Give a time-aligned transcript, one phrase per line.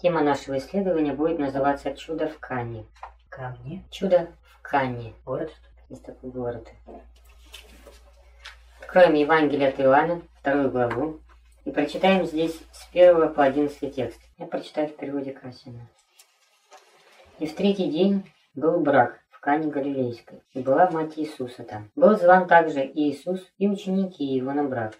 [0.00, 2.86] Тема нашего исследования будет называться «Чудо в Кане».
[3.28, 3.84] Камни.
[3.90, 5.12] Чудо в Кане.
[5.24, 5.50] Город.
[5.88, 6.68] Есть такой город.
[8.80, 11.20] Откроем Евангелие от Иоанна, вторую главу,
[11.64, 14.20] и прочитаем здесь с первого по одиннадцатый текст.
[14.38, 15.88] Я прочитаю в переводе Касина.
[17.40, 21.90] И в третий день был брак в Кане Галилейской, и была мать Иисуса там.
[21.96, 24.94] Был зван также и Иисус, и ученики его на брак.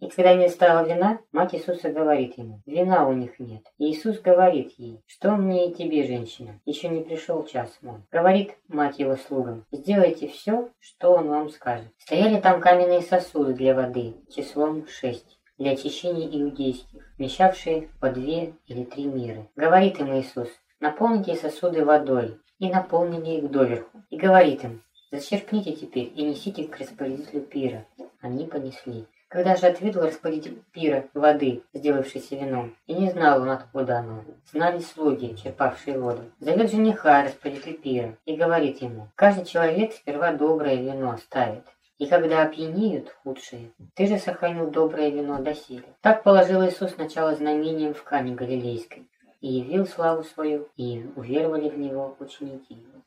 [0.00, 3.62] И когда не стало вина, мать Иисуса говорит ему, вина у них нет.
[3.78, 8.00] И Иисус говорит ей, что мне и тебе, женщина, еще не пришел час мой.
[8.10, 11.88] Говорит мать его слугам, сделайте все, что он вам скажет.
[11.98, 18.84] Стояли там каменные сосуды для воды, числом шесть для очищения иудейских, вмещавшие по две или
[18.84, 19.48] три миры.
[19.56, 20.48] Говорит им Иисус,
[20.80, 24.02] наполните сосуды водой, и наполнили их доверху.
[24.10, 27.86] И говорит им, зачерпните теперь и несите к распорядителю пира.
[28.20, 29.06] Они понесли.
[29.28, 34.78] Когда же отведал распорядитель пира воды, сделавшейся вином, и не знал он, откуда оно, знали
[34.78, 36.30] слуги, черпавшие воду.
[36.38, 41.64] Зовет жениха распорядитель пира и говорит ему, каждый человек сперва доброе вино ставит,
[41.98, 45.84] и когда опьянеют худшие, ты же сохранил доброе вино доселе.
[46.02, 49.08] Так положил Иисус начало знамением в Кане Галилейской,
[49.40, 53.02] и явил славу свою, и уверовали в него ученики его.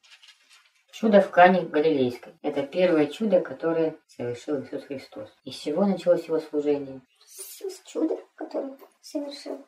[0.91, 5.29] Чудо в Кане Галилейской– это первое чудо, которое совершил Иисус Христос.
[5.45, 6.99] Из чего началось его служение?
[7.25, 9.59] С чуда, которое совершил.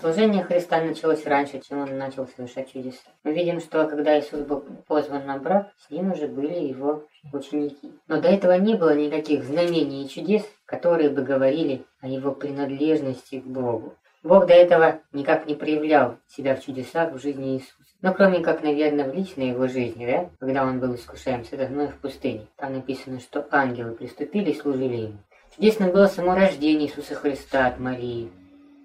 [0.00, 3.10] Служение Христа началось раньше, чем он начал совершать чудеса.
[3.22, 7.92] Мы видим, что когда Иисус был позван на брак, с ним уже были его ученики.
[8.08, 13.40] Но до этого не было никаких знамений и чудес, которые бы говорили о его принадлежности
[13.40, 13.94] к Богу.
[14.24, 17.87] Бог до этого никак не проявлял себя в чудесах в жизни Иисуса.
[18.00, 21.96] Но кроме как, наверное, в личной его жизни, да, когда он был искушаем сатаной в
[21.96, 22.46] пустыне.
[22.56, 25.18] Там написано, что ангелы приступили и служили ему.
[25.56, 28.30] Чудесным было само рождение Иисуса Христа от Марии.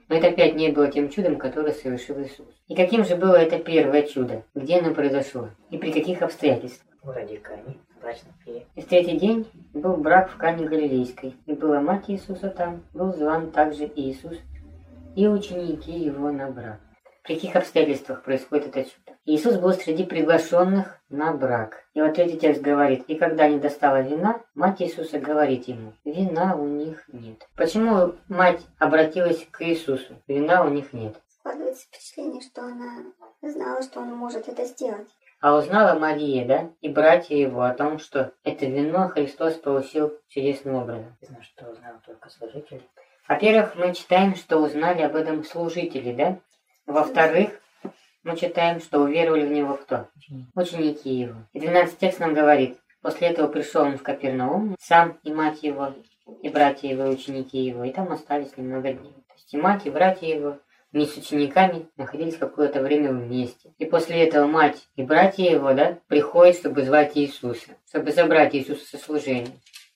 [0.10, 2.48] Но это опять не было тем чудом, которое совершил Иисус.
[2.68, 4.44] И каким же было это первое чудо?
[4.56, 5.50] Где оно произошло?
[5.70, 6.88] И при каких обстоятельствах?
[7.02, 7.80] В городе Кани.
[8.02, 8.66] Брачном пире.
[8.76, 13.14] И в третий день был брак в Кане Галилейской, и была мать Иисуса там, был
[13.14, 14.38] зван также Иисус,
[15.16, 16.80] и ученики его на брак.
[17.24, 19.03] При каких обстоятельствах происходит это чудо?
[19.26, 21.86] Иисус был среди приглашенных на брак.
[21.94, 26.58] И вот третий текст говорит, и когда не достала вина, мать Иисуса говорит ему, вина
[26.58, 27.48] у них нет.
[27.56, 30.16] Почему мать обратилась к Иисусу?
[30.28, 31.16] Вина у них нет.
[31.30, 33.04] Складывается впечатление, что она
[33.42, 35.08] знала, что он может это сделать.
[35.40, 40.76] А узнала Мария, да, и братья его о том, что это вино Христос получил чудесным
[40.76, 41.16] образом.
[41.22, 42.82] Я знаю, что узнал только служитель.
[43.30, 46.40] Во-первых, мы читаем, что узнали об этом служители, да?
[46.86, 47.52] Во-вторых,
[48.24, 50.08] мы читаем, что уверовали в него кто?
[50.56, 51.10] Ученики.
[51.10, 51.36] Его.
[51.54, 55.94] И 12 текст нам говорит, после этого пришел он в Капернаум, сам и мать его,
[56.42, 59.12] и братья его, и ученики его, и там остались немного дней.
[59.12, 60.58] То есть и мать, и братья его
[60.94, 63.72] вместе с учениками находились какое-то время вместе.
[63.78, 68.86] И после этого мать и братья его, да, приходят, чтобы звать Иисуса, чтобы забрать Иисуса
[68.86, 69.52] со служения.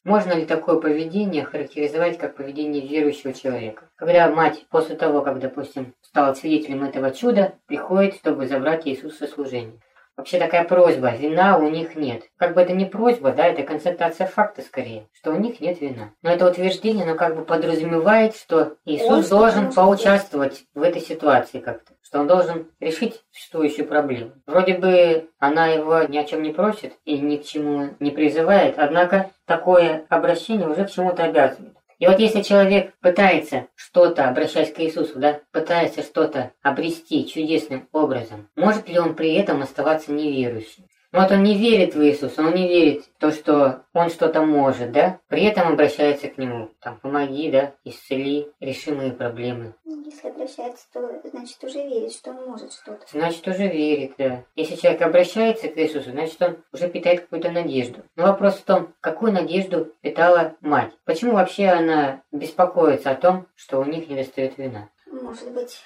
[0.07, 3.89] Можно ли такое поведение характеризовать как поведение верующего человека?
[3.97, 9.27] Когда мать после того, как, допустим, стала свидетелем этого чуда, приходит, чтобы забрать Иисуса со
[9.27, 9.81] служения.
[10.15, 12.23] Вообще такая просьба, вина у них нет.
[12.37, 16.11] Как бы это не просьба, да, это констатация факта скорее, что у них нет вина.
[16.21, 21.59] Но это утверждение, оно как бы подразумевает, что Иисус Он должен поучаствовать в этой ситуации
[21.59, 21.91] как-то.
[22.07, 24.31] Что он должен решить существующую проблему.
[24.45, 28.75] Вроде бы она его ни о чем не просит и ни к чему не призывает,
[28.79, 31.73] однако такое обращение уже к чему-то обязывает.
[31.99, 38.47] И вот если человек пытается что-то, обращаясь к Иисусу, да, пытается что-то обрести чудесным образом,
[38.55, 40.85] может ли он при этом оставаться неверующим?
[41.13, 44.91] Вот он не верит в Иисуса, он не верит в то, что он что-то может,
[44.91, 45.19] да?
[45.27, 49.73] При этом обращается к нему, там, помоги, да, исцели, реши мои проблемы.
[49.85, 53.05] Если обращается, то значит уже верит, что он может что-то.
[53.11, 54.43] Значит, уже верит, да.
[54.55, 58.03] Если человек обращается к Иисусу, значит, он уже питает какую-то надежду.
[58.15, 60.91] Но вопрос в том, какую надежду питала мать?
[61.05, 64.89] Почему вообще она беспокоится о том, что у них не достает вина?
[65.09, 65.81] Может быть,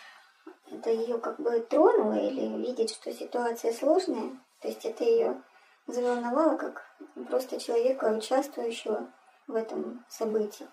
[0.72, 4.32] это ее как бы тронуло или видит, что ситуация сложная.
[4.61, 5.41] То есть это ее
[5.87, 6.84] заволновало как
[7.29, 9.08] просто человека, участвующего
[9.47, 10.67] в этом событии.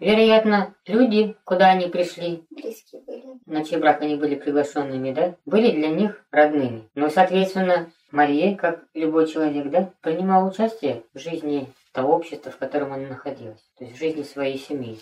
[0.00, 3.24] Вероятно, люди, куда они пришли, Близкие были.
[3.44, 6.88] на чей брак они были приглашенными, да, были для них родными.
[6.94, 12.94] Но, соответственно, Мария, как любой человек, да, принимала участие в жизни того общества, в котором
[12.94, 14.98] она находилась, то есть в жизни своей семьи,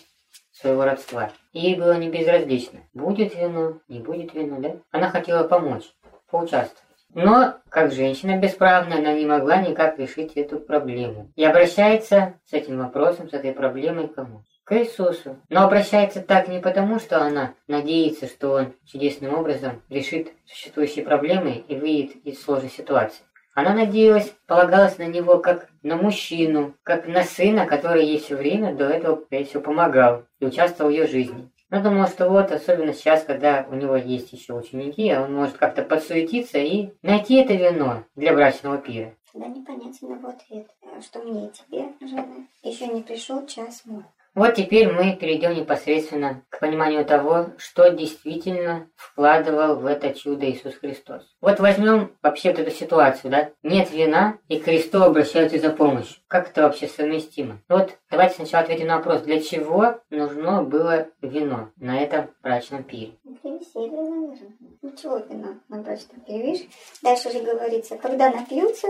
[0.51, 1.31] своего родства.
[1.53, 4.75] И ей было не безразлично, будет вино, не будет вина, да.
[4.91, 5.93] Она хотела помочь,
[6.29, 6.88] поучаствовать.
[7.13, 11.31] Но, как женщина бесправная, она не могла никак решить эту проблему.
[11.35, 14.43] И обращается с этим вопросом, с этой проблемой к кому?
[14.69, 15.37] к Иисусу.
[15.49, 21.63] Но обращается так не потому, что она надеется, что он чудесным образом решит существующие проблемы
[21.67, 23.23] и выйдет из сложной ситуации.
[23.55, 28.75] Она надеялась, полагалась на него как на мужчину, как на сына, который ей все время
[28.75, 31.49] до этого, всего, помогал и участвовал в ее жизни.
[31.69, 35.83] Но думала, что вот, особенно сейчас, когда у него есть еще ученики, он может как-то
[35.83, 39.13] подсуетиться и найти это вино для брачного пира.
[39.35, 44.03] Да непонятен его ответ, э, что мне и тебе, жена, еще не пришел час мой.
[44.39, 50.75] Вот теперь мы перейдем непосредственно к пониманию того, что действительно вкладывал в это чудо Иисус
[50.75, 51.23] Христос.
[51.41, 53.49] Вот возьмем вообще вот эту ситуацию, да?
[53.63, 56.21] Нет вина, и к Христу обращаются за помощью.
[56.29, 57.59] Как это вообще совместимо?
[57.67, 63.17] Вот давайте сначала ответим на вопрос, для чего нужно было вино на этом брачном пире?
[63.25, 64.55] Для веселья, наверное.
[64.81, 66.67] Ну чего вино на брачном пире, видишь?
[67.03, 68.87] Дальше же говорится, когда напьются,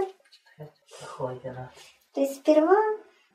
[0.99, 1.69] Плохое вино.
[2.13, 2.75] то есть сперва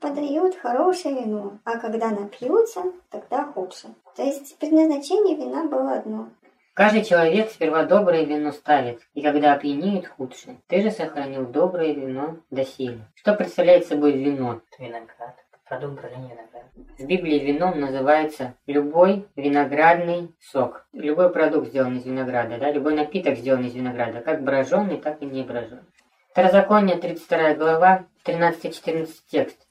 [0.04, 3.94] подают хорошее вино, а когда напьются, тогда худшее.
[4.14, 6.28] То есть предназначение вина было одно.
[6.74, 10.58] Каждый человек сперва доброе вино ставит, и когда опьянеет худшее.
[10.66, 13.00] Ты же сохранил доброе вино до силы.
[13.14, 14.60] Что представляет собой вино?
[14.78, 15.36] Виноград.
[15.66, 16.68] Продукт брожения винограда.
[16.98, 20.86] В Библии вином называется любой виноградный сок.
[20.92, 22.70] Любой продукт сделан из винограда, да?
[22.70, 25.80] любой напиток сделан из винограда, как броженый, так и не броженый.
[26.32, 29.63] Второзаконие, 32 глава, 13-14 текст.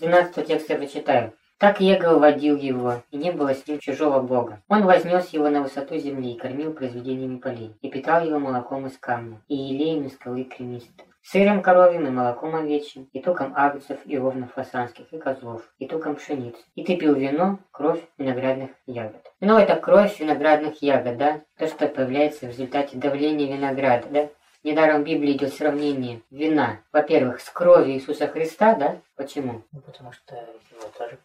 [0.00, 1.32] 12 текст я прочитаю.
[1.58, 4.62] Так Егор водил его, и не было с ним чужого бога.
[4.68, 8.96] Он вознес его на высоту земли и кормил произведениями полей, и питал его молоком из
[8.96, 14.16] камня, и елеем из скалы кремистой, сыром коровьим и молоком овечьим, и туком агнцев и
[14.16, 16.54] овнов фасанских, и козлов, и туком пшениц.
[16.76, 19.30] И ты пил вино, кровь виноградных ягод.
[19.38, 21.42] Вино это кровь виноградных ягод, да?
[21.58, 24.28] То, что появляется в результате давления винограда, да?
[24.62, 28.98] Недаром в Библии идет сравнение вина, во-первых, с кровью Иисуса Христа, да?
[29.16, 29.62] Почему?
[29.72, 31.18] Ну, потому что его тоже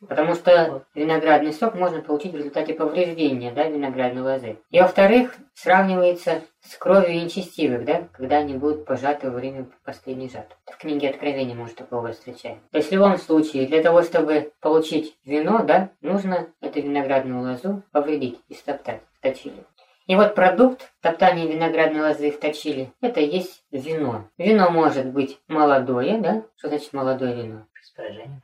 [0.00, 4.58] Потому что виноградный сок можно получить в результате повреждения да, виноградной лозы.
[4.70, 10.54] И во-вторых, сравнивается с кровью нечестивых, да, когда они будут пожаты во время последней жатвы.
[10.66, 12.58] В книге Откровения может такого встречать.
[12.70, 17.82] То есть в любом случае, для того, чтобы получить вино, да, нужно эту виноградную лозу
[17.90, 19.64] повредить и стоптать в точиле.
[20.06, 24.28] И вот продукт топтания виноградной лозы в точиле– это есть вино.
[24.38, 26.42] Вино может быть молодое, да?
[26.56, 27.66] Что значит молодое вино?
[27.82, 28.42] с брожением.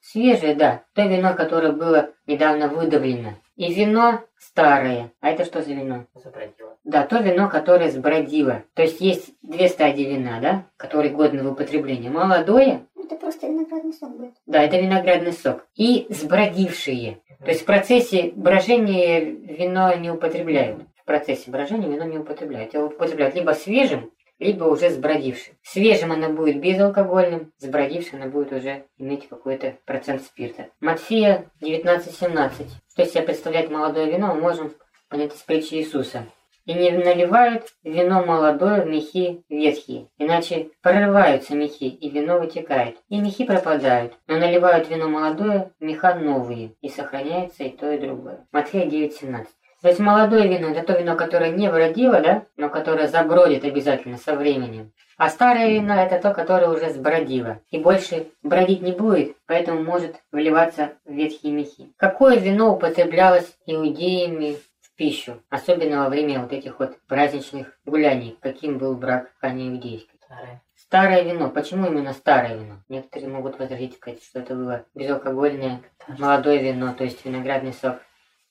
[0.00, 0.82] Свежее, да.
[0.94, 3.34] То вино, которое было недавно выдавлено.
[3.56, 5.12] И вино старое.
[5.20, 6.06] А это что за вино?
[6.14, 6.76] Забродило.
[6.84, 8.64] Да, то вино, которое сбродило.
[8.74, 12.08] То есть есть две стадии вина, да, которые годны в употреблении.
[12.08, 14.34] Молодое, Это просто виноградный сок будет.
[14.46, 15.66] да, это виноградный сок.
[15.76, 17.20] И сбродившие.
[17.40, 20.82] То есть в процессе брожения вино не употребляют.
[21.02, 22.74] В процессе брожения вино не употребляют.
[22.74, 25.54] Его употребляют либо свежим, либо уже сбродившим.
[25.64, 30.68] Свежим оно будет безалкогольным, сбродившим оно будет уже иметь какой-то процент спирта.
[30.80, 32.68] Матфея 19.17.
[32.92, 34.74] Что из себя представляет молодое вино, мы можем
[35.08, 36.24] понять из притчи Иисуса.
[36.66, 43.18] И не наливают вино молодое в мехи ветхие, иначе прорываются мехи, и вино вытекает, и
[43.18, 48.46] мехи пропадают, но наливают вино молодое в меха новые, и сохраняется и то, и другое.
[48.52, 49.46] Матфея 9.17.
[49.82, 54.16] То есть молодое вино это то вино, которое не бродило, да, но которое забродит обязательно
[54.16, 54.92] со временем.
[55.16, 60.16] А старое вино это то, которое уже сбродило и больше бродить не будет, поэтому может
[60.30, 61.92] вливаться в ветхие мехи.
[61.96, 68.78] Какое вино употреблялось иудеями в пищу, особенно во время вот этих вот праздничных гуляний, каким
[68.78, 70.20] был брак Кане иудейской?
[70.24, 70.62] Старое.
[70.76, 71.50] Старое вино.
[71.50, 72.76] Почему именно старое вино?
[72.88, 75.80] Некоторые могут возразить, сказать, что это было безалкогольное
[76.18, 77.96] молодое вино, то есть виноградный сок.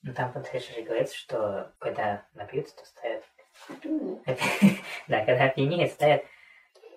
[0.02, 3.24] Ну там дальше же говорится, что когда напьются, то ставят...
[5.08, 6.24] Да, когда опьянеет, ставят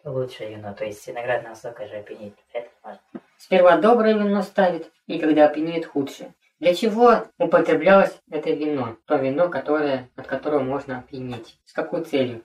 [0.03, 0.73] лучшее вино.
[0.73, 3.01] То есть виноградного сока же опьянеть это можно.
[3.37, 6.33] Сперва доброе вино ставит, и когда опьянеет худшее.
[6.59, 8.97] Для чего употреблялось это вино?
[9.05, 11.59] То вино, которое, от которого можно опьянеть.
[11.65, 12.43] С какой целью?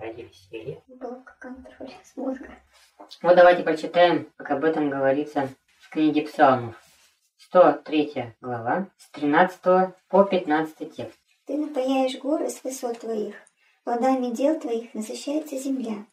[0.00, 0.80] Ради веселья.
[0.86, 2.50] Был контроль с мозга.
[3.22, 5.48] Вот давайте прочитаем, как об этом говорится
[5.80, 6.76] в книге Псалмов.
[7.38, 11.18] 103 глава, с 13 по 15 текст.
[11.46, 13.34] Ты напаяешь горы с высот твоих,
[13.84, 16.06] плодами дел твоих насыщается земля.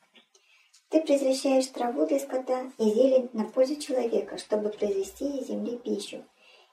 [0.90, 6.24] Ты произвращаешь траву для скота и зелень на пользу человека, чтобы произвести из земли пищу.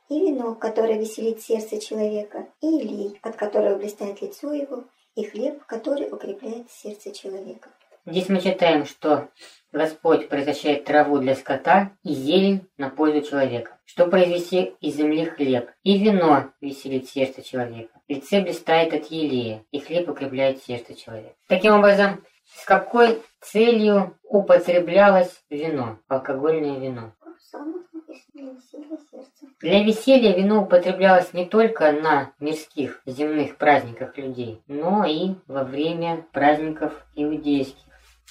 [0.09, 5.65] И вино, которое веселит сердце человека, и лей, от которого блистает лицо его, и хлеб,
[5.67, 7.71] который укрепляет сердце человека.
[8.07, 9.29] Здесь мы читаем, что
[9.73, 15.71] Господь произвращает траву для скота и зелень на пользу человека, что произвести из земли хлеб,
[15.85, 18.01] и вино веселит сердце человека.
[18.09, 21.35] Лице блистает от елея, и хлеб укрепляет сердце человека.
[21.47, 27.13] Таким образом, с какой целью употреблялось вино, алкогольное вино?
[29.61, 36.27] Для веселья вино употреблялось не только на мирских земных праздниках людей, но и во время
[36.33, 37.90] праздников иудейских.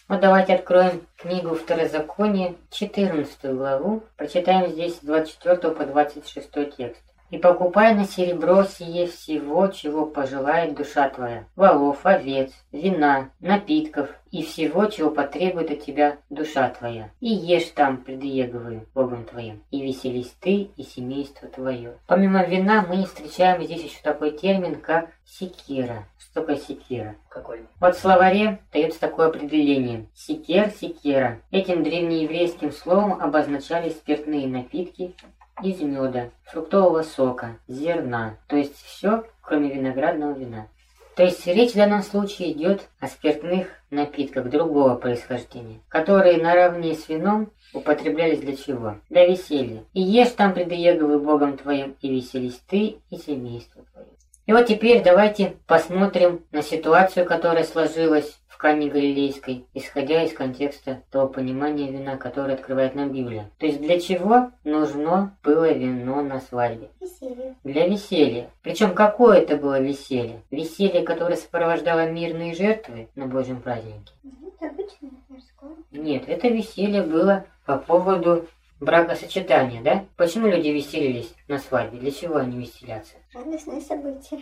[0.10, 7.04] Вот давайте откроем книгу Второзакония, 14 главу, прочитаем здесь с 24 по 26 текст.
[7.30, 14.44] И покупай на серебро сие всего, чего пожелает душа твоя, волов, овец, вина, напитков и
[14.44, 17.12] всего, чего потребует от тебя душа твоя.
[17.20, 21.98] И ешь там пред Иеговым, Богом твоим, и веселись ты и семейство твое.
[22.08, 26.08] Помимо вина мы встречаем здесь еще такой термин, как секира.
[26.18, 27.16] Что такое секира?
[27.30, 27.62] Какой?
[27.80, 30.08] Вот в словаре дается такое определение.
[30.14, 31.42] Секер, секера.
[31.52, 35.16] Этим древнееврейским словом обозначались спиртные напитки,
[35.64, 40.68] из меда, фруктового сока, зерна, то есть все, кроме виноградного вина.
[41.16, 47.10] То есть речь в данном случае идет о спиртных напитках другого происхождения, которые наравне с
[47.10, 48.96] вином употреблялись для чего?
[49.10, 49.84] Для веселья.
[49.94, 54.08] И ешь там пред Иеговы Богом твоим, и веселись ты и семейство твое.
[54.50, 61.30] И вот теперь давайте посмотрим на ситуацию, которая сложилась Кане Галилейской, исходя из контекста того
[61.30, 63.50] понимания вина, которое открывает нам Библия.
[63.58, 66.90] То есть для чего нужно было вино на свадьбе?
[67.00, 67.56] Веселье.
[67.64, 68.50] Для веселья.
[68.62, 70.42] Причем какое это было веселье?
[70.52, 74.12] Веселье, которое сопровождало мирные жертвы на Божьем празднике?
[74.24, 75.72] Ну, это обычное мирское.
[75.92, 78.46] Нет, это веселье было по поводу
[78.80, 80.06] бракосочетания, да?
[80.16, 82.00] Почему люди веселились на свадьбе?
[82.00, 83.16] Для чего они веселятся?
[83.34, 84.42] Радостное событие.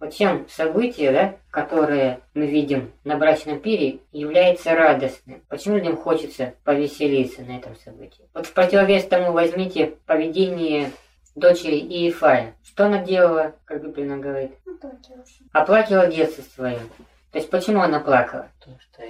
[0.00, 5.42] Вот чем событие, да, которое мы видим на брачном пире, является радостным.
[5.48, 8.28] Почему людям хочется повеселиться на этом событии?
[8.34, 10.90] Вот в противовес тому возьмите поведение
[11.34, 12.54] дочери Иефая.
[12.64, 14.52] Что она делала, как Библия нам говорит?
[14.66, 15.44] Оплакивался.
[15.52, 16.80] Оплакивала детство свое.
[17.30, 18.48] То есть почему она плакала?
[18.58, 19.02] Потому что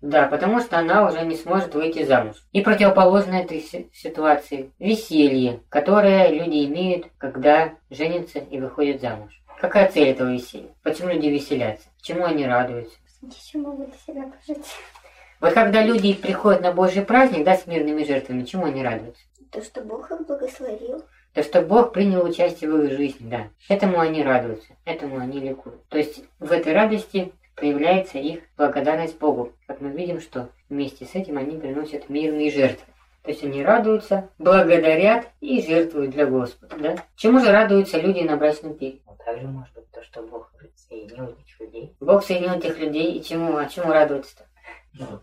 [0.00, 2.36] Да, потому что она уже не сможет выйти замуж.
[2.52, 9.40] И противоположно этой си- ситуации– веселье, которое люди имеют, когда женятся и выходят замуж.
[9.60, 10.70] Какая цель этого веселья?
[10.82, 11.88] Почему люди веселятся?
[12.00, 12.96] Чему они радуются?
[13.22, 14.66] Еще могут себя пожить.
[15.40, 19.22] Вот когда люди приходят на Божий праздник, да, с мирными жертвами, чему они радуются?
[19.50, 21.04] То, что Бог их благословил.
[21.34, 23.48] То, что Бог принял участие в их жизни, да.
[23.68, 25.86] Этому они радуются, этому они ликуют.
[25.88, 29.52] То есть в этой радости проявляется их благодарность Богу.
[29.66, 32.86] Как мы видим, что вместе с этим они приносят мирные жертвы.
[33.22, 36.96] То есть они радуются, благодарят и жертвуют для Господа, да?
[37.14, 38.98] Чему же радуются люди на брачном пире?
[39.06, 41.96] Ну, также может быть то, что Бог соединил этих людей.
[42.00, 44.44] Бог соединил этих людей, и чему, а чему радуются-то?
[44.94, 45.20] Ну,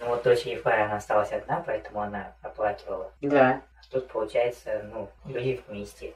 [0.00, 3.12] ну вот дочь Ефая, она осталась одна, поэтому она оплакивала.
[3.20, 6.14] Да, тут получается, ну, люди вместе.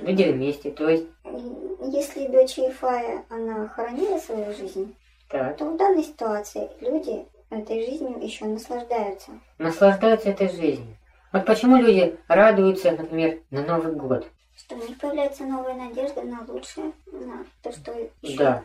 [0.00, 4.94] люди вместе, то есть, Если дочь Ефая, она хоронила свою жизнь,
[5.28, 9.32] так, то в данной ситуации люди этой жизнью еще наслаждаются.
[9.58, 10.96] наслаждаются этой жизнью.
[11.32, 14.26] Вот почему люди радуются, например, на Новый год?
[14.56, 17.92] Что у них появляется новая надежда на лучшее, на то, что
[18.22, 18.64] еще Да.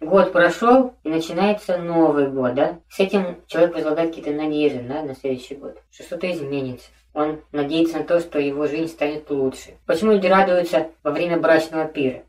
[0.00, 2.78] Год прошел, и начинается Новый год, да?
[2.88, 5.76] С этим человек возлагает какие-то надежды, да, на следующий год.
[5.90, 6.88] Что что-то изменится.
[7.12, 9.74] Он надеется на то, что его жизнь станет лучше.
[9.84, 12.22] Почему люди радуются во время брачного пира?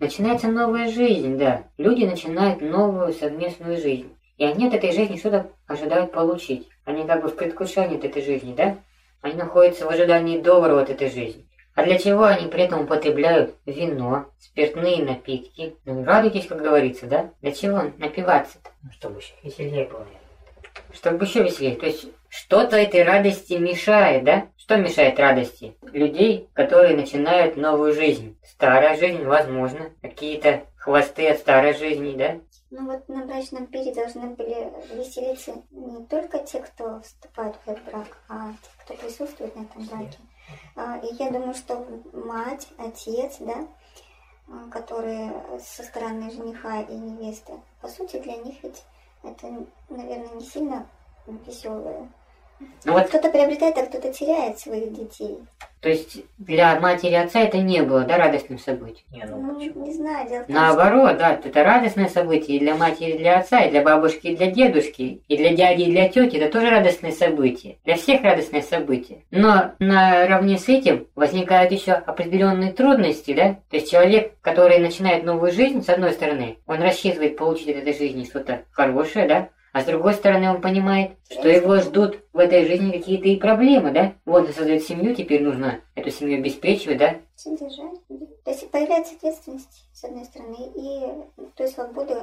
[0.00, 1.64] Начинается новая жизнь, да.
[1.76, 4.10] Люди начинают новую совместную жизнь.
[4.38, 6.66] И они от этой жизни что-то ожидают получить.
[6.86, 8.78] Они как бы в предвкушении от этой жизни, да?
[9.20, 11.46] Они находятся в ожидании доброго от этой жизни.
[11.74, 15.74] А для чего они при этом употребляют вино, спиртные напитки?
[15.86, 17.30] Ну, радуйтесь, как говорится, да?
[17.40, 18.70] Для чего напиваться-то?
[18.82, 20.06] Ну, чтобы еще веселее было.
[20.92, 21.76] Чтобы еще веселее.
[21.76, 24.48] То есть что-то этой радости мешает, да?
[24.58, 25.74] Что мешает радости?
[25.92, 28.36] Людей, которые начинают новую жизнь.
[28.44, 29.90] Старая жизнь, возможно.
[30.02, 32.38] Какие-то хвосты от старой жизни, да?
[32.70, 37.84] Ну вот на брачном пире должны были веселиться не только те, кто вступает в этот
[37.84, 40.18] брак, а те, кто присутствует на этом браке.
[40.76, 43.66] А, я думаю, что мать, отец, да,
[44.48, 48.82] а, которые со стороны жениха и невесты, по сути, для них ведь
[49.22, 50.86] это, наверное, не сильно
[51.26, 52.08] веселое.
[52.84, 55.38] Ну вот Кто-то приобретает, а кто-то теряет своих детей.
[55.82, 59.04] То есть для матери и отца это не было, да, радостным событием.
[59.10, 59.84] Не, ну Ну, почему?
[59.84, 63.38] не знаю, дело в том, Наоборот, да, это радостное событие и для матери, и для
[63.38, 66.36] отца, и для бабушки, и для дедушки, и для дяди, и для тети.
[66.36, 67.78] Это тоже радостное событие.
[67.84, 69.24] Для всех радостное событие.
[69.32, 73.56] Но наравне с этим возникают еще определенные трудности, да?
[73.68, 77.94] То есть человек, который начинает новую жизнь, с одной стороны, он рассчитывает получить от этой
[77.94, 79.48] жизни что-то хорошее, да?
[79.72, 83.90] А с другой стороны, он понимает, что его ждут в этой жизни какие-то и проблемы,
[83.90, 84.12] да?
[84.26, 87.16] Вот он создает семью, теперь нужно эту семью обеспечивать, да?
[87.36, 88.06] Содержать.
[88.44, 92.16] То есть появляется ответственность, с одной стороны, и той свободы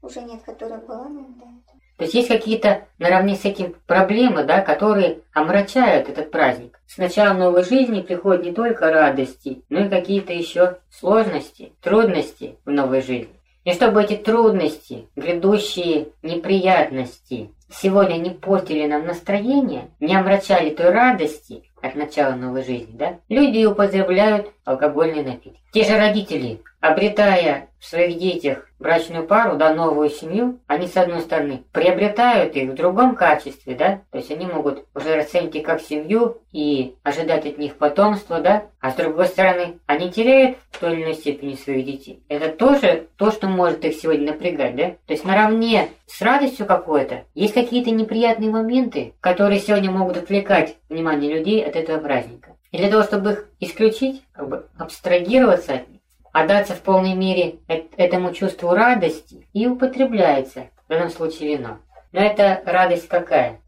[0.00, 1.60] уже нет, которая была, наверное,
[1.98, 6.80] То есть есть какие-то наравне с этим проблемы, да, которые омрачают этот праздник.
[6.86, 12.70] С началом новой жизни приходят не только радости, но и какие-то еще сложности, трудности в
[12.70, 13.37] новой жизни.
[13.64, 21.64] И чтобы эти трудности, грядущие неприятности сегодня не портили нам настроение, не омрачали той радости
[21.82, 25.60] от начала новой жизни, да, люди употребляют алкогольные напитки.
[25.72, 31.20] Те же родители, обретая в своих детях брачную пару, да, новую семью, они, с одной
[31.20, 35.80] стороны, приобретают их в другом качестве, да, то есть они могут уже расценить их как
[35.80, 40.94] семью и ожидать от них потомства, да, а с другой стороны, они теряют в той
[40.94, 42.22] или иной степени своих детей.
[42.28, 47.24] Это тоже то, что может их сегодня напрягать, да, то есть наравне с радостью какой-то
[47.34, 52.56] есть какие-то неприятные моменты, которые сегодня могут отвлекать внимание людей от этого праздника.
[52.70, 55.97] И для того, чтобы их исключить, как бы абстрагироваться от них,
[56.32, 57.56] отдаться в полной мере
[57.96, 61.78] этому чувству радости и употребляется, в данном случае вино.
[62.12, 63.60] Но это радость какая?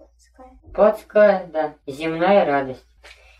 [0.74, 2.84] Плотская, да, земная радость.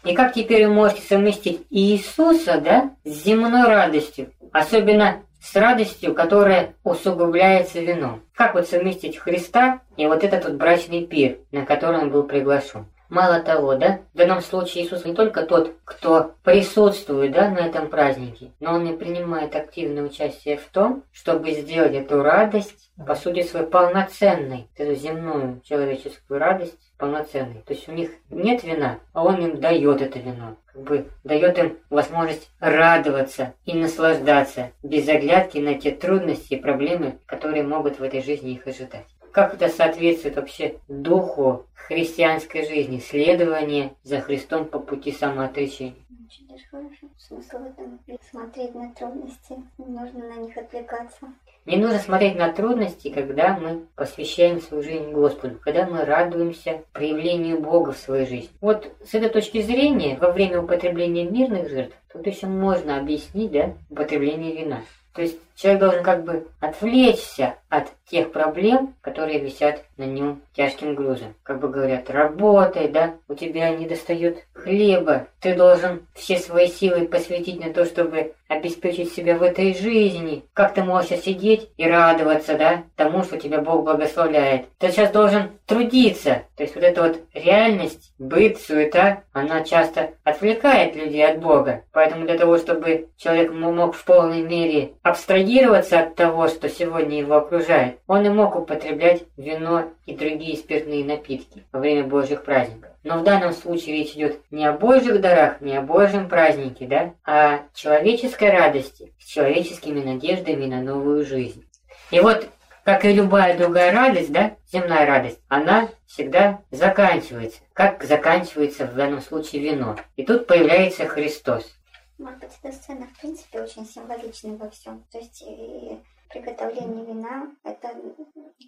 [0.04, 6.74] И как теперь вы можете совместить Иисуса, да, с земной радостью, особенно с радостью, которая
[6.84, 8.22] усугубляется вином?
[8.34, 12.86] Как вот совместить Христа и вот этот вот брачный пир, на который он был приглашен?
[13.10, 17.88] Мало того, да, в данном случае Иисус не только тот, кто присутствует, да, на этом
[17.88, 23.42] празднике, но он и принимает активное участие в том, чтобы сделать эту радость, по сути
[23.42, 27.62] своей, полноценной, эту земную человеческую радость полноценной.
[27.66, 30.56] То есть у них нет вина, а он им дает это вино.
[30.66, 37.18] Как бы дает им возможность радоваться и наслаждаться без оглядки на те трудности и проблемы,
[37.26, 39.06] которые могут в этой жизни их ожидать.
[39.32, 45.94] Как это соответствует вообще духу христианской жизни, следование за Христом по пути самоотречения?
[46.26, 47.06] Очень даже хорошо.
[47.16, 51.28] Смысл в этом смотреть на трудности, не нужно на них отвлекаться.
[51.66, 57.60] Не нужно смотреть на трудности, когда мы посвящаем свою жизнь Господу, когда мы радуемся проявлению
[57.60, 58.50] Бога в своей жизни.
[58.60, 63.74] Вот с этой точки зрения, во время употребления мирных жертв, тут еще можно объяснить, да,
[63.90, 64.82] употребление вина.
[65.14, 70.94] То есть человек должен как бы отвлечься от тех проблем, которые висят на нем тяжким
[70.94, 71.34] грузом.
[71.42, 77.08] Как бы говорят, работай, да, у тебя не достает хлеба, ты должен все свои силы
[77.08, 80.44] посвятить на то, чтобы обеспечить себя в этой жизни.
[80.52, 84.66] Как ты можешь сидеть и радоваться, да, тому, что тебя Бог благословляет?
[84.78, 86.42] Ты сейчас должен трудиться.
[86.56, 91.84] То есть вот эта вот реальность, быт, суета, она часто отвлекает людей от Бога.
[91.92, 97.36] Поэтому для того, чтобы человек мог в полной мере абстрагироваться от того, что сегодня его
[97.36, 102.90] окружает, он и мог употреблять вино и другие спиртные напитки во время Божьих праздников.
[103.02, 107.14] Но в данном случае речь идет не о Божьих дарах, не о Божьем празднике, да,
[107.24, 111.64] а о человеческой радости, с человеческими надеждами на новую жизнь.
[112.10, 112.46] И вот,
[112.84, 119.22] как и любая другая радость, да, земная радость, она всегда заканчивается, как заканчивается в данном
[119.22, 119.96] случае вино.
[120.16, 121.74] И тут появляется Христос.
[122.18, 125.02] Может быть, эта сцена, в принципе, очень символична во всем.
[125.10, 125.98] То есть и
[126.30, 127.94] приготовление вина– это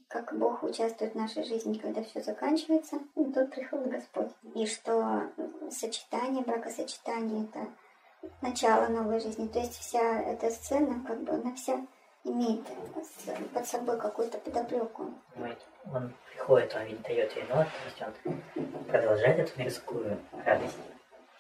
[0.09, 4.31] как Бог участвует в нашей жизни, когда все заканчивается, и тут приходит Господь.
[4.55, 5.31] И что
[5.70, 7.66] сочетание, бракосочетание– это
[8.42, 9.46] начало новой жизни.
[9.46, 11.81] То есть вся эта сцена, как бы она вся
[12.25, 12.61] имеет
[13.55, 15.11] под собой какую-то подоплеку.
[15.92, 20.77] Он приходит, он ведь дает вино, то есть он продолжает эту мирскую радость.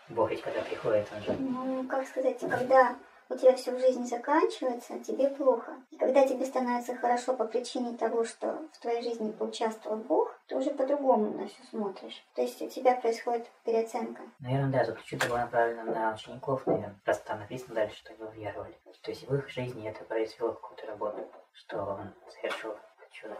[0.08, 1.32] Бог ведь когда приходит, он же...
[1.38, 2.96] Ну, как сказать, когда
[3.32, 5.72] у тебя все в жизни заканчивается, тебе плохо.
[5.90, 10.56] И когда тебе становится хорошо по причине того, что в твоей жизни поучаствовал Бог, ты
[10.56, 12.24] уже по-другому на все смотришь.
[12.34, 14.22] То есть у тебя происходит переоценка.
[14.40, 18.22] Наверное, да, тут чудо было направлено на учеников, наверное, раз там написано дальше, что они
[18.22, 18.76] уверовали.
[19.02, 22.74] То есть в их жизни это произвело какую-то работу, что он совершил
[23.12, 23.36] чудо.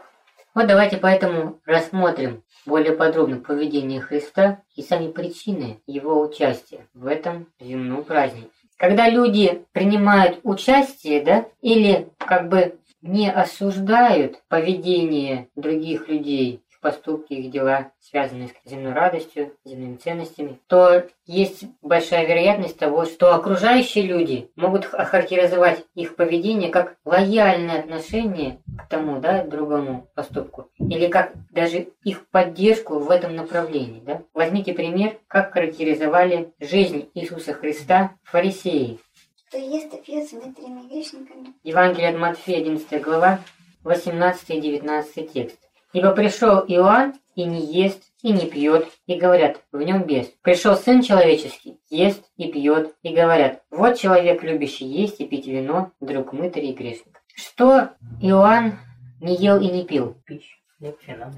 [0.55, 7.51] Вот давайте поэтому рассмотрим более подробно поведение Христа и сами причины его участия в этом
[7.59, 8.51] земном празднике.
[8.83, 17.49] Когда люди принимают участие, да, или как бы не осуждают поведение других людей, поступки, их
[17.49, 24.51] дела, связанные с земной радостью, земными ценностями, то есть большая вероятность того, что окружающие люди
[24.55, 31.87] могут охарактеризовать их поведение как лояльное отношение к тому, да, другому поступку, или как даже
[32.03, 34.21] их поддержку в этом направлении, да.
[34.33, 38.99] Возьмите пример, как характеризовали жизнь Иисуса Христа фарисеи.
[39.47, 41.53] Что ест и пьет с грешниками.
[41.63, 43.39] Евангелие от Матфея, 11 глава,
[43.83, 45.59] 18 и 19 текст.
[45.93, 50.27] Ибо пришел Иоанн и не ест, и не пьет, и говорят, в нем бес.
[50.41, 55.91] Пришел Сын Человеческий, ест и пьет, и говорят, вот человек, любящий есть и пить вино,
[55.99, 57.21] друг мытарь и грешник.
[57.35, 57.89] Что
[58.21, 58.79] Иоанн
[59.21, 60.15] не ел и не пил?
[60.25, 60.57] Пищу.
[60.77, 61.31] Хлеб, вино.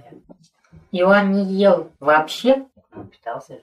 [0.91, 2.65] Иоанн не ел вообще
[2.95, 3.59] Он питался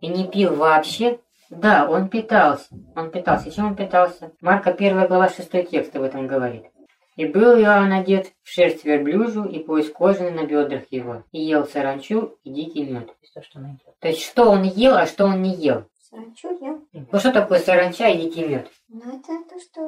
[0.00, 1.20] и не пил вообще?
[1.48, 2.66] Да, он питался.
[2.94, 3.50] Он питался.
[3.50, 4.32] Чем он питался?
[4.40, 6.64] Марка 1 глава 6 текст об этом говорит.
[7.16, 11.64] И был Иоанн одет в шерсть верблюжу и пояс кожаный на бедрах его, и ел
[11.66, 13.06] саранчу и дикий мед.
[13.06, 13.98] То есть то, что найдет.
[14.00, 15.84] То есть, что он ел, а что он не ел?
[16.10, 16.80] Саранчу ел.
[16.92, 18.68] Ну, что такое саранча и дикий мед?
[18.88, 19.80] Но это то, что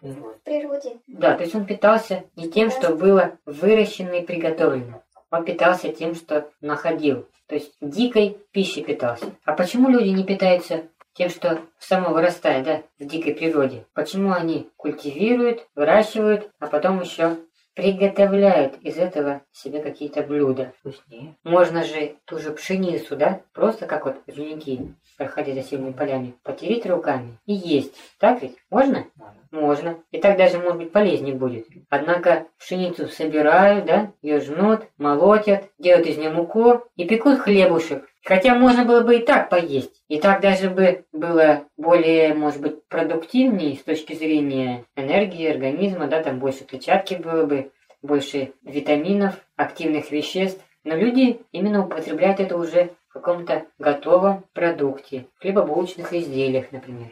[0.00, 0.36] Вот.
[0.36, 0.98] в природе.
[1.06, 5.02] Да, то есть он питался не тем, что было выращено и приготовлено.
[5.30, 7.26] Он питался тем, что находил.
[7.46, 9.26] То есть дикой пищей питался.
[9.44, 13.86] А почему люди не питаются тем, что само вырастает, да, в дикой природе?
[13.94, 17.36] Почему они культивируют, выращивают, а потом еще
[17.74, 20.72] приготовляют из этого себе какие-то блюда?
[20.78, 21.36] Вкуснее.
[21.44, 26.86] Можно же ту же пшеницу, да, просто как вот земляки, проходя за сильными полями, потереть
[26.86, 27.94] руками и есть.
[28.18, 28.56] Так ведь?
[28.70, 29.06] Можно?
[29.16, 29.40] Можно.
[29.50, 29.98] Можно.
[30.10, 31.66] И так даже, может быть, полезнее будет.
[31.88, 38.08] Однако пшеницу собирают, да, ее жнут, молотят, делают из нее муку и пекут хлебушек.
[38.24, 40.02] Хотя можно было бы и так поесть.
[40.08, 46.22] И так даже бы было более, может быть, продуктивнее с точки зрения энергии организма, да,
[46.22, 50.64] там больше клетчатки было бы, больше витаминов, активных веществ.
[50.84, 57.08] Но люди именно употребляют это уже в каком-то готовом продукте, в хлебобулочных изделиях, например.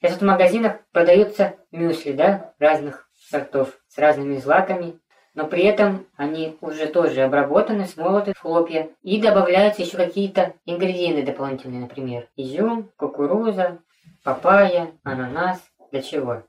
[0.00, 4.98] Сейчас в магазинах продаются мюсли, да, разных сортов, с разными злаками,
[5.34, 11.22] но при этом они уже тоже обработаны, смолоты в хлопья, и добавляются еще какие-то ингредиенты
[11.22, 13.78] дополнительные, например, изюм, кукуруза,
[14.22, 15.60] папайя, ананас.
[15.90, 16.42] Для чего?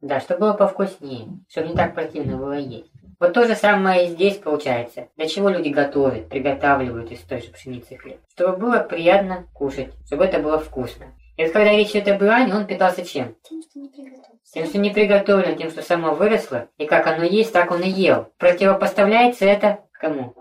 [0.00, 2.90] Да, чтобы было повкуснее, чтобы не так противно было есть.
[3.18, 5.08] Вот то же самое и здесь получается.
[5.16, 8.20] Для чего люди готовят, приготавливают из той же пшеницы хлеб?
[8.32, 11.06] Чтобы было приятно кушать, чтобы это было вкусно.
[11.38, 13.36] И вот когда речь идет об Иоанне, он питался чем?
[13.48, 14.52] Тем, что не приготовился.
[14.52, 17.88] Тем, что не приготовлено, тем, что само выросло, и как оно есть, так он и
[17.88, 18.26] ел.
[18.38, 20.34] Противопоставляется это кому?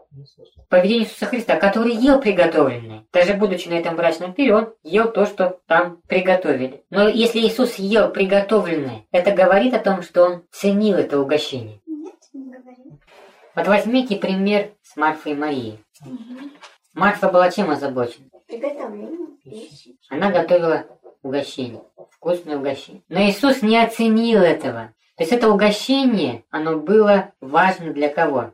[0.69, 3.05] Поведение Иисуса Христа, который ел приготовленное.
[3.13, 6.83] Даже будучи на этом брачном пире, он ел то, что там приготовили.
[6.89, 11.79] Но если Иисус ел приготовленное, это говорит о том, что он ценил это угощение.
[11.85, 12.99] Нет, не говорил.
[13.53, 15.79] Вот возьмите пример с Марфой и Марией.
[16.95, 18.25] Марфа была чем озабочена?
[18.47, 19.97] Приготовление пищи.
[20.09, 20.85] Она готовила
[21.21, 23.03] угощение, вкусное угощение.
[23.09, 24.93] Но Иисус не оценил этого.
[25.15, 28.53] То есть это угощение, оно было важно для кого?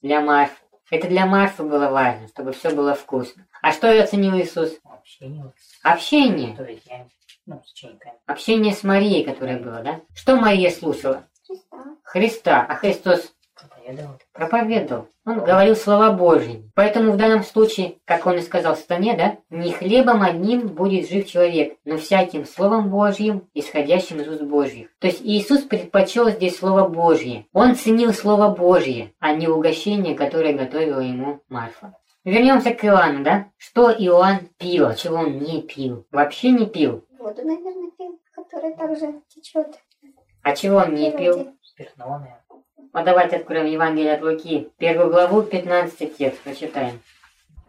[0.00, 0.56] Для Марфы.
[0.90, 3.46] Это для Марфы было важно, чтобы все было вкусно.
[3.60, 4.78] А что оценил Иисус?
[4.84, 6.56] Общение Общение.
[7.46, 8.12] Ну, с.
[8.26, 10.00] Общение с Марией, которое было, да?
[10.14, 11.26] Что Мария слушала?
[11.46, 11.96] Христа.
[12.02, 12.66] Христа.
[12.68, 13.32] А Христос
[13.88, 14.18] Проповедовал.
[14.32, 15.08] проповедовал.
[15.24, 16.70] Он говорил слова Божьи.
[16.74, 21.26] Поэтому в данном случае, как он и сказал сатане, да, не хлебом одним будет жив
[21.26, 24.88] человек, но всяким словом Божьим, исходящим из уст Божьих.
[24.98, 27.46] То есть Иисус предпочел здесь Слово Божье.
[27.54, 31.94] Он ценил Слово Божье, а не угощение, которое готовила ему Марфа.
[32.24, 33.46] Вернемся к Иоанну, да?
[33.56, 36.06] Что Иоанн пил, а чего он не пил?
[36.10, 37.06] Вообще не пил.
[37.18, 39.78] Воду, наверное, пил, которая также течет.
[40.42, 41.54] А чего он не пил?
[41.62, 42.47] Спиртного, наверное.
[42.92, 47.00] Вот давайте откроем Евангелие от Луки, первую главу, 15 текст, прочитаем.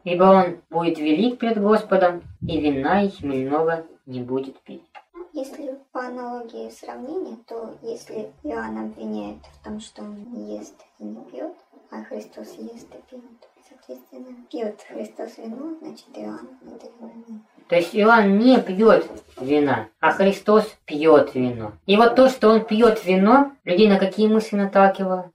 [0.05, 4.83] «Ибо он будет велик пред Господом, и вина и хмельного не будет пить».
[5.33, 11.03] Если по аналогии сравнения, то если Иоанн обвиняет в том, что он не ест и
[11.03, 11.53] не пьет,
[11.91, 13.23] а Христос ест и пьет,
[13.69, 17.41] соответственно, пьет Христос вино, значит Иоанн это вино.
[17.69, 19.05] То есть Иоанн не пьет
[19.39, 21.73] вина, а Христос пьет вино.
[21.85, 25.31] И вот то, что он пьет вино, людей на какие мысли наталкивало?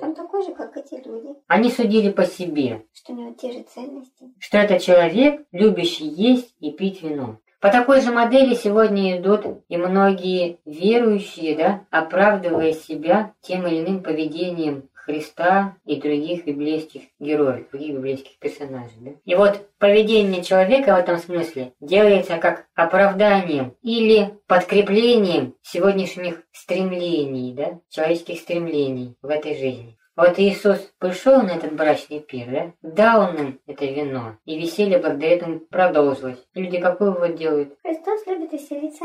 [0.00, 3.62] Он такой же, как эти люди, Они судили по себе, что у него те же
[3.62, 4.32] ценности.
[4.38, 7.36] что это человек, любящий есть и пить вино.
[7.60, 14.02] По такой же модели сегодня идут и многие верующие, да, оправдывая себя тем или иным
[14.02, 18.96] поведением Христа и других библейских героев, других библейских персонажей.
[18.98, 19.10] Да?
[19.24, 27.78] И вот поведение человека в этом смысле делается как оправданием или подкреплением сегодняшних стремлений, да,
[27.88, 29.96] человеческих стремлений в этой жизни.
[30.16, 32.72] Вот Иисус пришел на этот брачный пир, да?
[32.82, 36.42] дал нам это вино, и веселье благодаря этому продолжилось.
[36.54, 37.76] Люди какой вывод делают?
[37.84, 39.04] Христос любит веселиться.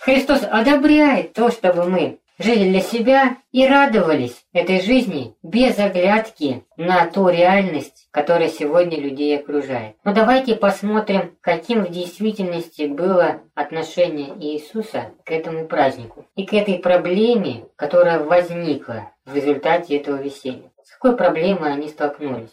[0.00, 7.06] Христос одобряет то, чтобы мы жили для себя и радовались этой жизни без оглядки на
[7.06, 9.96] ту реальность, которая сегодня людей окружает.
[10.04, 16.78] Но давайте посмотрим, каким в действительности было отношение Иисуса к этому празднику и к этой
[16.78, 20.70] проблеме, которая возникла в результате этого веселья.
[20.84, 22.50] С какой проблемой они столкнулись?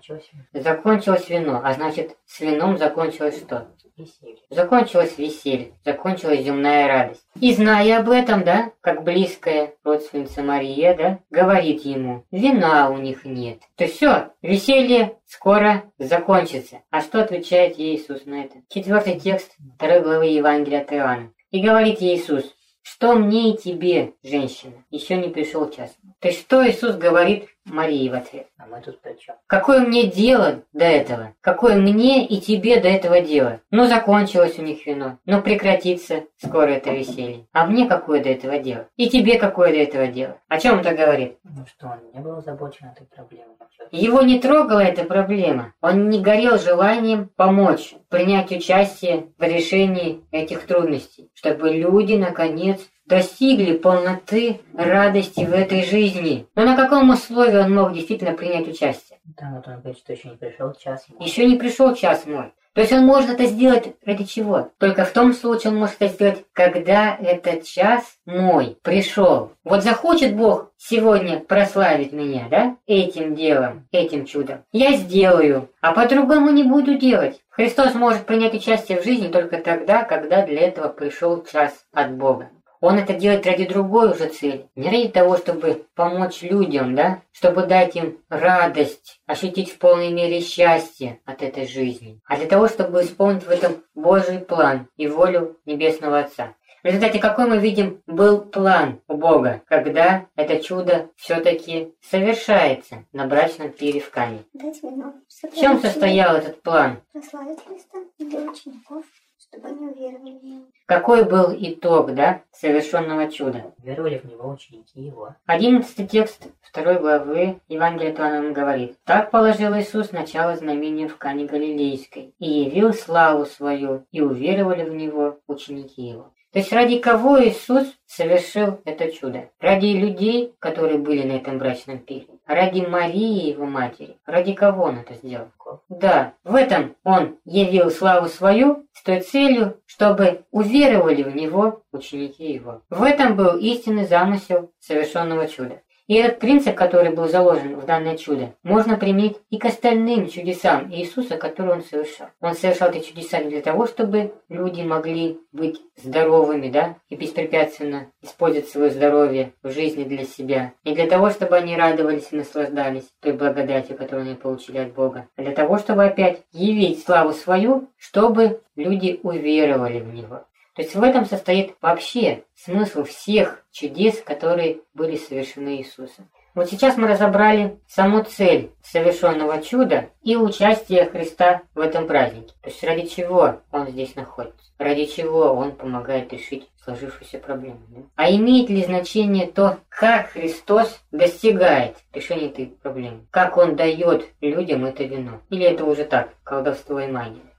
[0.00, 3.68] Закончилось Закончилось вино, а значит, с вином закончилось что?
[3.96, 4.38] веселье.
[4.48, 7.22] Закончилось веселье, закончилась земная радость.
[7.38, 13.26] И зная об этом, да, как близкая родственница Мария, да, говорит ему, вина у них
[13.26, 13.58] нет.
[13.76, 16.80] То все, веселье скоро закончится.
[16.90, 18.56] А что отвечает ей Иисус на это?
[18.68, 21.32] Четвертый текст второй главы Евангелия от Иоанна.
[21.50, 25.94] И говорит ей Иисус, что мне и тебе, женщина, еще не пришел час.
[26.20, 28.46] То есть что Иисус говорит Марии в ответ?
[28.58, 29.36] А мы тут при чем?
[29.46, 31.34] Какое мне дело до этого?
[31.40, 33.60] Какое мне и тебе до этого дело?
[33.70, 35.18] Ну, закончилось у них вино.
[35.24, 37.46] Ну, прекратится скоро это веселье.
[37.52, 38.86] А мне какое до этого дело?
[38.96, 40.36] И тебе какое до этого дело?
[40.48, 41.38] О чем это говорит?
[41.44, 43.56] Ну что, он не был озабочен этой проблемой.
[43.90, 45.74] Его не трогала эта проблема.
[45.80, 53.76] Он не горел желанием помочь, принять участие в решении этих трудностей, чтобы люди, наконец, достигли
[53.76, 56.46] полноты радости в этой жизни.
[56.54, 59.18] Но на каком условии он мог действительно принять участие?
[59.36, 61.22] Там вот он говорит, что еще не пришел час ему.
[61.22, 62.52] Еще не пришел час мой.
[62.72, 64.70] То есть он может это сделать ради чего?
[64.78, 69.50] Только в том случае он может это сделать, когда этот час мой пришел.
[69.64, 74.62] Вот захочет Бог сегодня прославить меня, да, этим делом, этим чудом.
[74.70, 77.40] Я сделаю, а по-другому не буду делать.
[77.48, 82.50] Христос может принять участие в жизни только тогда, когда для этого пришел час от Бога.
[82.80, 84.66] Он это делает ради другой уже цели.
[84.74, 87.20] Не ради того, чтобы помочь людям, да?
[87.30, 92.20] Чтобы дать им радость, ощутить в полной мере счастье от этой жизни.
[92.26, 96.54] А для того, чтобы исполнить в этом Божий план и волю Небесного Отца.
[96.82, 103.26] В результате какой мы видим был план у Бога, когда это чудо все-таки совершается на
[103.26, 104.38] брачном пире в Кане.
[104.54, 107.02] В чем состоял этот план?
[107.12, 109.04] Прославить Христа для учеников,
[109.50, 110.64] чтобы они уверовали в Него.
[110.86, 113.74] Какой был итог, да, совершенного чуда?
[113.82, 115.34] Веровали в него ученики его.
[115.46, 121.46] Одиннадцатый текст второй главы Евангелия от Иоанна говорит, «Так положил Иисус начало знамения в Кане
[121.46, 126.32] Галилейской, и явил славу свою, и уверовали в Него ученики Его».
[126.52, 129.50] То есть ради кого Иисус совершил это чудо?
[129.60, 132.26] Ради людей, которые были на этом брачном пире?
[132.50, 134.16] Ради Марии, его матери?
[134.26, 135.52] Ради кого он это сделал?
[135.88, 142.52] Да, в этом он явил славу свою с той целью, чтобы уверовали в него ученики
[142.52, 142.82] его.
[142.90, 145.80] В этом был истинный замысел совершенного чуда.
[146.10, 150.92] И этот принцип, который был заложен в данное чудо, можно применить и к остальным чудесам
[150.92, 152.26] Иисуса, которые Он совершал.
[152.40, 158.68] Он совершал эти чудеса для того, чтобы люди могли быть здоровыми, да, и беспрепятственно использовать
[158.68, 160.72] свое здоровье в жизни для себя.
[160.84, 165.28] Не для того, чтобы они радовались и наслаждались той благодатью, которую они получили от Бога,
[165.36, 170.42] а для того, чтобы опять явить славу свою, чтобы люди уверовали в Него.
[170.80, 176.30] То есть в этом состоит вообще смысл всех чудес, которые были совершены Иисусом.
[176.54, 182.54] Вот сейчас мы разобрали саму цель совершенного чуда и участие Христа в этом празднике.
[182.62, 187.80] То есть ради чего Он здесь находится, ради чего Он помогает решить сложившуюся проблему.
[187.90, 188.00] да?
[188.16, 193.26] А имеет ли значение то, как Христос достигает решения этой проблемы?
[193.30, 195.42] Как Он дает людям это вино?
[195.50, 197.49] Или это уже так, колдовство и магия?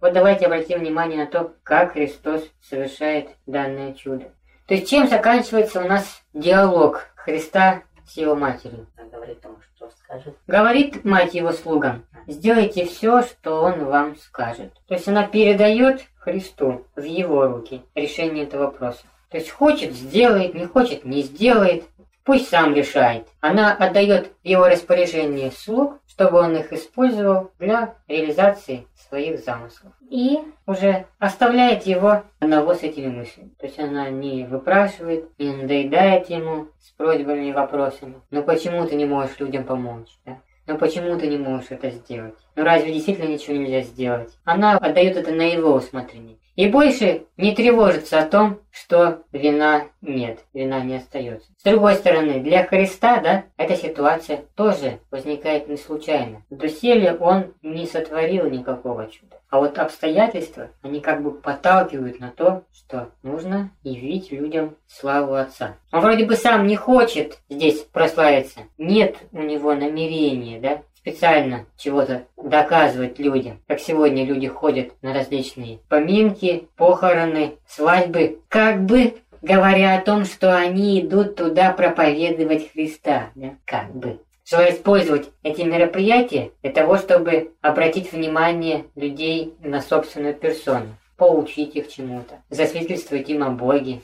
[0.00, 4.32] Вот давайте обратим внимание на то, как Христос совершает данное чудо.
[4.66, 8.86] То есть чем заканчивается у нас диалог Христа с его матерью?
[9.12, 10.34] Говорит ему, что скажет.
[10.46, 14.72] Говорит мать его слугам, сделайте все, что он вам скажет.
[14.88, 19.02] То есть она передает Христу в его руки решение этого вопроса.
[19.30, 21.84] То есть хочет, сделает, не хочет, не сделает.
[22.24, 23.26] Пусть сам решает.
[23.40, 29.92] Она отдает в его распоряжение слуг, чтобы он их использовал для реализации своих замыслов.
[30.08, 33.50] И уже оставляет его одного с этими мыслями.
[33.58, 38.20] То есть она не выпрашивает, не надоедает ему с просьбами и вопросами.
[38.30, 40.18] Ну почему ты не можешь людям помочь?
[40.26, 40.38] Да?
[40.66, 42.36] Ну почему ты не можешь это сделать?
[42.54, 44.32] Ну разве действительно ничего нельзя сделать?
[44.44, 46.36] Она отдает это на его усмотрение.
[46.60, 51.48] И больше не тревожится о том, что вина нет, вина не остается.
[51.56, 56.42] С другой стороны, для Христа, да, эта ситуация тоже возникает не случайно.
[56.50, 59.40] В доселе он не сотворил никакого чуда.
[59.48, 65.76] А вот обстоятельства, они как бы подталкивают на то, что нужно явить людям славу Отца.
[65.92, 68.60] Он вроде бы сам не хочет здесь прославиться.
[68.76, 73.60] Нет у него намерения, да, специально чего-то доказывать людям.
[73.66, 80.56] Как сегодня люди ходят на различные поминки, похороны, свадьбы, как бы говоря о том, что
[80.56, 83.30] они идут туда проповедовать Христа.
[83.34, 83.54] Да?
[83.64, 84.20] Как бы.
[84.44, 91.88] Желая использовать эти мероприятия для того, чтобы обратить внимание людей на собственную персону, поучить их
[91.88, 94.00] чему-то, засвидетельствовать им о Боге,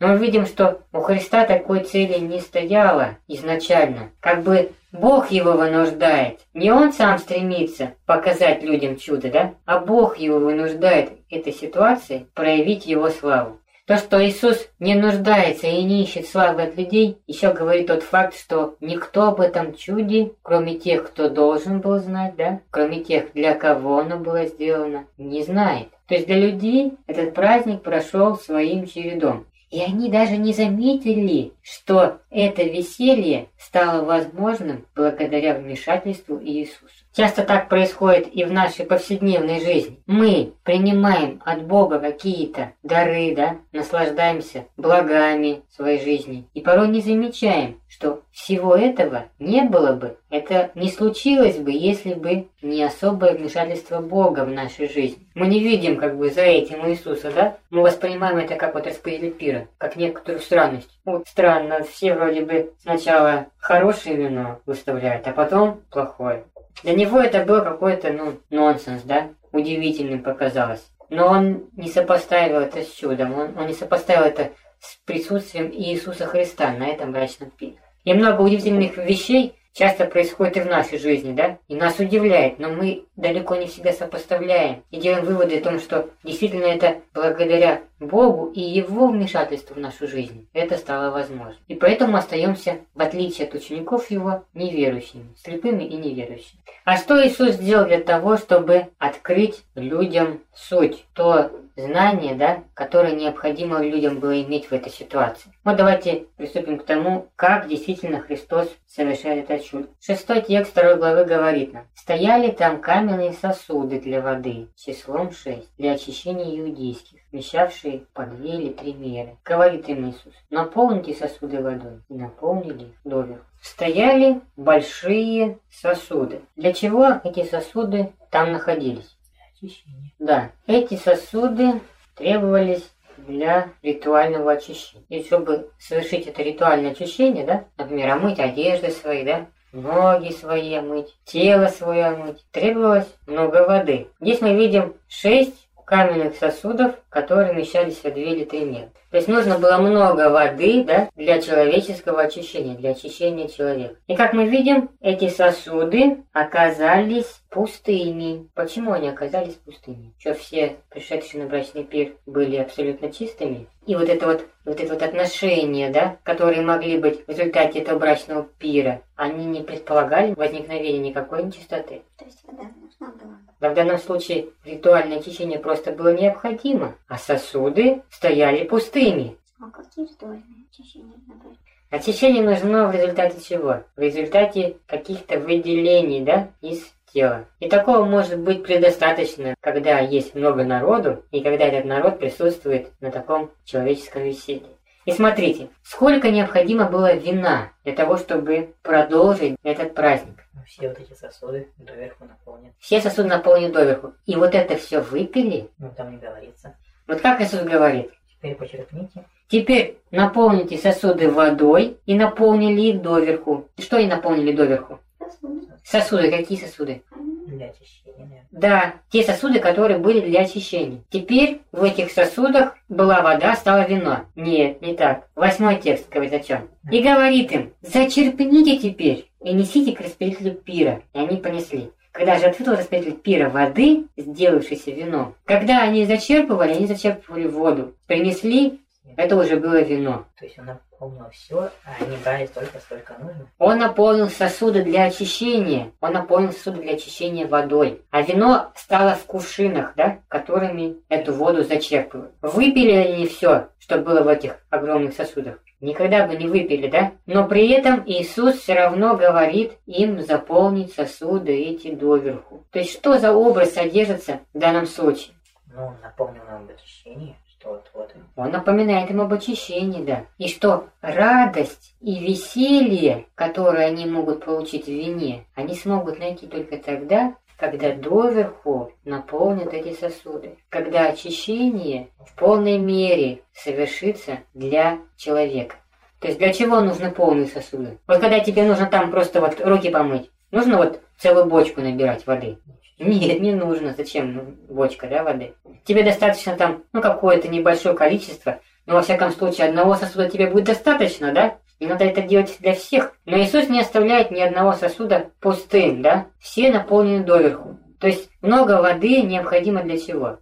[0.00, 4.10] но мы видим, что у Христа такой цели не стояло изначально.
[4.20, 6.40] Как бы Бог его вынуждает.
[6.52, 9.54] Не он сам стремится показать людям чудо, да?
[9.64, 13.60] А Бог его вынуждает этой ситуации проявить его славу.
[13.90, 18.38] То, что Иисус не нуждается и не ищет славы от людей, еще говорит тот факт,
[18.38, 23.54] что никто об этом чуде, кроме тех, кто должен был знать, да, кроме тех, для
[23.54, 25.88] кого оно было сделано, не знает.
[26.06, 29.46] То есть для людей этот праздник прошел своим чередом.
[29.70, 37.04] И они даже не заметили, что это веселье стало возможным благодаря вмешательству Иисуса.
[37.12, 40.00] Часто так происходит и в нашей повседневной жизни.
[40.06, 47.80] Мы принимаем от Бога какие-то дары, да, наслаждаемся благами своей жизни и порой не замечаем,
[48.00, 54.00] что всего этого не было бы, это не случилось бы, если бы не особое вмешательство
[54.00, 55.28] Бога в нашей жизни.
[55.34, 57.58] Мы не видим как бы за этим Иисуса, да?
[57.68, 60.88] Мы воспринимаем это как вот распределитель пира, как некоторую странность.
[61.04, 66.44] Вот странно, все вроде бы сначала хорошее вино выставляют, а потом плохое.
[66.82, 69.28] Для него это был какой-то, ну, нонсенс, да?
[69.52, 70.90] Удивительным показалось.
[71.10, 76.24] Но он не сопоставил это с чудом, он, он не сопоставил это с присутствием Иисуса
[76.24, 77.76] Христа на этом брачном пире.
[78.04, 81.58] И много удивительных вещей часто происходит и в нашей жизни, да?
[81.68, 86.10] И нас удивляет, но мы далеко не всегда сопоставляем и делаем выводы о том, что
[86.24, 91.56] действительно это благодаря Богу и Его вмешательству в нашу жизнь это стало возможно.
[91.68, 96.60] И поэтому остаемся, в отличие от учеников Его, неверующими, слепыми и неверующими.
[96.84, 103.80] А что Иисус сделал для того, чтобы открыть людям суть, то знание, да, которое необходимо
[103.80, 105.52] людям было иметь в этой ситуации?
[105.64, 109.88] Вот давайте приступим к тому, как действительно Христос совершает это чудо.
[110.00, 111.84] Шестой текст второй главы говорит нам.
[111.94, 118.72] «Стояли там каменные сосуды для воды, числом шесть, для очищения иудейских, вмещавшие по две или
[118.72, 119.36] три меры.
[119.44, 122.00] Говорит им Иисус, наполните сосуды водой.
[122.08, 123.44] И наполнили их доверху.
[123.62, 126.40] Стояли большие сосуды.
[126.56, 129.16] Для чего эти сосуды там находились?
[129.54, 130.12] Очищение.
[130.18, 131.80] Да, эти сосуды
[132.16, 135.04] требовались для ритуального очищения.
[135.08, 141.14] И чтобы совершить это ритуальное очищение, да, например, омыть одежды свои, да, ноги свои омыть,
[141.24, 144.08] тело свое омыть, требовалось много воды.
[144.20, 148.90] Здесь мы видим шесть каменных сосудов, которые вмещались в 2 или 3 метра.
[149.10, 153.96] То есть нужно было много воды да, для человеческого очищения, для очищения человека.
[154.06, 158.48] И как мы видим, эти сосуды оказались пустыми.
[158.54, 160.14] Почему они оказались пустыми?
[160.18, 163.66] Что все пришедшие на брачный пир были абсолютно чистыми?
[163.86, 167.98] И вот это вот, вот это вот отношения, да, которые могли быть в результате этого
[167.98, 172.02] брачного пира, они не предполагали возникновения никакой нечистоты.
[172.16, 173.38] То есть вода нужна была.
[173.60, 179.36] Да в данном случае ритуальное очищение просто было необходимо, а сосуды стояли пустыми.
[179.60, 181.56] А какие ритуальные очищения например?
[181.90, 183.82] Очищение нужно в результате чего?
[183.96, 187.46] В результате каких-то выделений, да, из тела.
[187.58, 193.10] И такого может быть предостаточно, когда есть много народу, и когда этот народ присутствует на
[193.10, 194.70] таком человеческом веселье.
[195.04, 200.44] И смотрите, сколько необходимо было вина для того, чтобы продолжить этот праздник.
[200.64, 202.72] Все вот эти сосуды доверху наполнены.
[202.78, 204.12] Все сосуды наполнены доверху.
[204.26, 205.68] И вот это все выпили.
[205.78, 206.76] Ну, там не говорится.
[207.10, 209.24] Вот как Иисус говорит, Теперь почерпните.
[209.48, 213.66] Теперь наполните сосуды водой и наполнили их доверху.
[213.80, 215.00] Что они наполнили доверху?
[215.18, 215.66] Сосуды.
[215.82, 217.02] Сосуды, какие сосуды?
[217.48, 218.46] Для очищения, наверное.
[218.52, 221.02] Да, те сосуды, которые были для очищения.
[221.10, 224.26] Теперь в этих сосудах была вода, стало вино.
[224.36, 225.26] Нет, не так.
[225.34, 226.68] Восьмой текст говорит о чем.
[226.92, 231.02] И говорит им, зачерпните теперь и несите к распределителю пира.
[231.12, 231.90] И они понесли.
[232.12, 237.94] Когда же ответил распределитель пира воды, сделавшейся вином, когда они зачерпывали, они зачерпывали воду.
[238.06, 238.80] Принесли,
[239.16, 240.24] это уже было вино.
[240.38, 243.46] То есть он наполнил все, а они брали столько, сколько нужно.
[243.58, 245.92] Он наполнил сосуды для очищения.
[246.00, 248.02] Он наполнил сосуды для очищения водой.
[248.10, 252.32] А вино стало в кувшинах, да, которыми эту воду зачерпывают.
[252.42, 255.58] Выпили они все, что было в этих огромных сосудах?
[255.80, 257.12] Никогда бы не выпили, да?
[257.24, 262.64] Но при этом Иисус все равно говорит им заполнить сосуды эти доверху.
[262.70, 265.34] То есть что за образ содержится в данном случае?
[265.74, 270.24] Ну, напомнил нам об очищении, что вот, вот Он напоминает им об очищении, да.
[270.36, 276.76] И что радость и веселье, которые они могут получить в вине, они смогут найти только
[276.76, 280.56] тогда, когда доверху наполнят эти сосуды.
[280.70, 285.76] Когда очищение в полной мере совершится для человека.
[286.20, 287.98] То есть для чего нужны полные сосуды?
[288.06, 292.58] Вот когда тебе нужно там просто вот руки помыть, нужно вот целую бочку набирать воды.
[292.98, 293.94] Нет, не нужно.
[293.96, 295.54] Зачем ну, бочка, да, воды?
[295.84, 300.64] Тебе достаточно там, ну, какое-то небольшое количество, но во всяком случае одного сосуда тебе будет
[300.64, 301.58] достаточно, да?
[301.80, 303.12] И надо это делать для всех.
[303.26, 306.26] Но Иисус не оставляет ни одного сосуда пустым, да?
[306.38, 307.78] Все наполнены доверху.
[307.98, 310.38] То есть много воды необходимо для чего?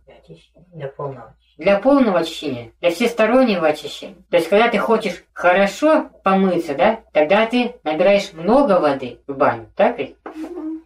[0.75, 4.17] Для полного для полного очищения, для всестороннего очищения.
[4.31, 9.67] То есть, когда ты хочешь хорошо помыться, да, тогда ты набираешь много воды в баню,
[9.77, 10.17] так ведь?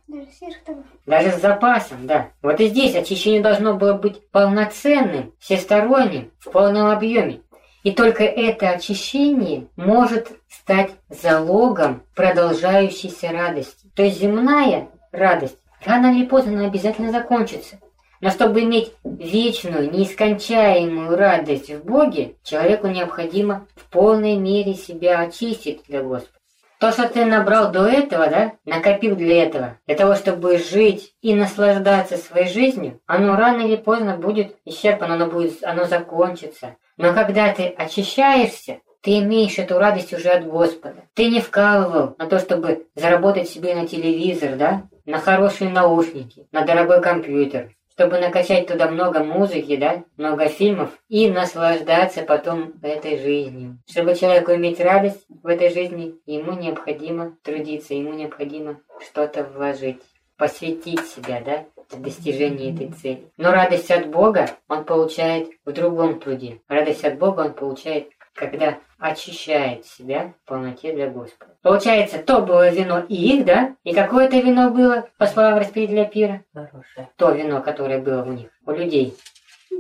[0.09, 0.83] Даже сверх того.
[1.05, 2.29] Даже с запасом, да.
[2.43, 7.43] Вот и здесь очищение должно было быть полноценным, всесторонним, в полном объеме.
[7.83, 13.87] И только это очищение может стать залогом продолжающейся радости.
[13.95, 17.79] То есть земная радость рано или поздно она обязательно закончится.
[18.21, 25.83] Но чтобы иметь вечную, неискончаемую радость в Боге, человеку необходимо в полной мере себя очистить
[25.89, 26.42] для Господа.
[26.83, 31.33] То, что ты набрал до этого, да, накопил для этого, для того, чтобы жить и
[31.33, 36.75] наслаждаться своей жизнью, оно рано или поздно будет исчерпано, оно будет, оно закончится.
[36.97, 41.05] Но когда ты очищаешься, ты имеешь эту радость уже от Господа.
[41.15, 46.63] Ты не вкалывал на то, чтобы заработать себе на телевизор, да, на хорошие наушники, на
[46.63, 53.79] дорогой компьютер чтобы накачать туда много музыки, да, много фильмов и наслаждаться потом этой жизнью.
[53.89, 60.03] Чтобы человеку иметь радость в этой жизни, ему необходимо трудиться, ему необходимо что-то вложить,
[60.37, 61.65] посвятить себя, да,
[62.01, 63.31] достижении этой цели.
[63.37, 66.61] Но радость от Бога он получает в другом труде.
[66.69, 71.53] Радость от Бога он получает когда очищает себя в полноте для Господа.
[71.63, 73.75] Получается, то было вино их, да?
[73.85, 76.45] И какое это вино было, по словам распределителя пира?
[76.55, 77.11] Хорошее.
[77.17, 79.15] То вино, которое было у них, у людей.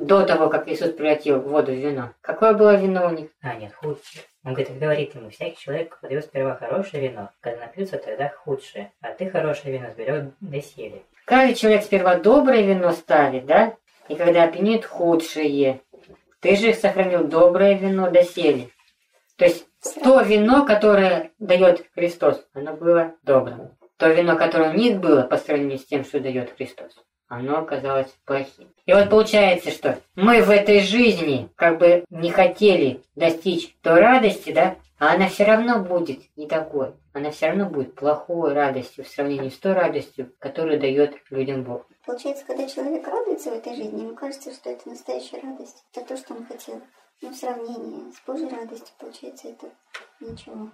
[0.00, 2.10] До того, как Иисус превратил воду в вино.
[2.20, 3.28] Какое было вино у них?
[3.42, 4.24] А, нет, худшее.
[4.44, 8.90] Он говорит, говорит ему, всякий человек подает сперва хорошее вино, когда напьются, тогда худшее.
[9.00, 11.02] А ты хорошее вино сберет доселе.
[11.26, 13.76] Каждый человек сперва доброе вино ставит, да?
[14.08, 15.80] И когда опьянеет худшее.
[16.42, 18.68] Ты же сохранил доброе вино доселе.
[19.36, 19.64] То есть
[20.02, 23.70] то вино, которое дает Христос, оно было добрым.
[23.96, 26.96] То вино, которое у них было по сравнению с тем, что дает Христос,
[27.28, 28.74] оно оказалось плохим.
[28.86, 34.50] И вот получается, что мы в этой жизни как бы не хотели достичь той радости,
[34.50, 36.90] да, а она все равно будет не такой.
[37.12, 41.86] Она все равно будет плохой радостью в сравнении с той радостью, которую дает людям Бог.
[42.04, 45.84] Получается, когда человек радуется в этой жизни, ему кажется, что это настоящая радость.
[45.94, 46.80] Это то, что он хотел.
[47.20, 49.68] Но в сравнении с Божьей радостью, получается, это
[50.18, 50.68] ничего.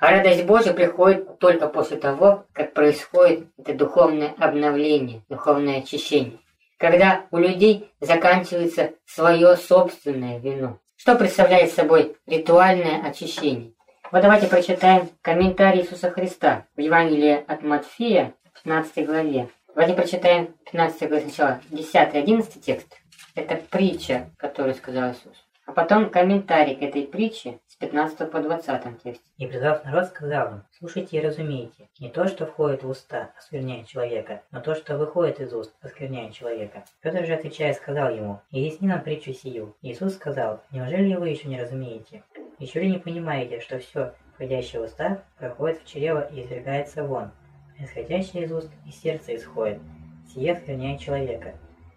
[0.00, 6.40] А радость Божья приходит только после того, как происходит это духовное обновление, духовное очищение.
[6.78, 10.80] Когда у людей заканчивается свое собственное вино.
[10.96, 13.72] Что представляет собой ритуальное очищение?
[14.10, 19.48] Вот давайте прочитаем комментарий Иисуса Христа в Евангелии от Матфея, 15 главе.
[19.74, 22.96] Давайте прочитаем 15 главе сначала, 10-11 текст.
[23.34, 25.44] Это притча, которую сказал Иисус.
[25.66, 29.24] А потом комментарий к этой притче с 15 по 20 тексте.
[29.36, 33.88] И призвав народ, сказал им, слушайте и разумейте, не то, что входит в уста, оскверняет
[33.88, 36.84] человека, но то, что выходит из уст, оскверняет человека.
[37.00, 39.74] Петр же, отвечая, сказал ему, изъясни нам притчу сию.
[39.82, 42.22] Иисус сказал, неужели вы еще не разумеете?
[42.60, 47.32] Еще ли не понимаете, что все, входящее в уста, проходит в чрево и извергается вон,
[47.78, 49.80] исходящее из уст из сердца исходит,
[50.32, 51.54] сие оскверняет человека.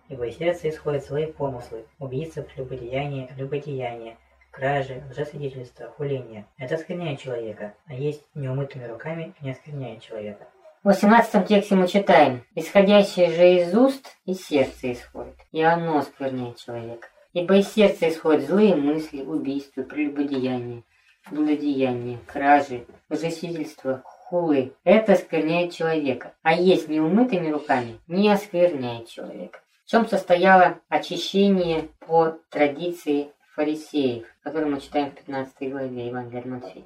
[0.09, 4.17] Ибо из сердца исходят злые помыслы, убийства, любодеяние, любодеяние,
[4.51, 6.45] кражи, лжесвидетельство, хуление.
[6.57, 10.47] Это оскверняет человека, а есть неумытыми руками не оскверняет человека.
[10.83, 16.57] В 18 тексте мы читаем, «Исходящее же из уст, из сердца исходит, и оно оскверняет
[16.57, 17.09] человека.
[17.33, 20.83] Ибо из сердца исходят злые мысли, убийства, прелюбодеяние,
[21.29, 24.73] блудодеяние, кражи, лжесвидетельство, хулы.
[24.83, 29.59] Это оскверняет человека, а есть неумытыми руками не оскверняет человека.
[29.85, 36.45] В чем состояло очищение по традиции фарисеев, который мы читаем в 15 главе Евангелия от
[36.45, 36.85] Матфея.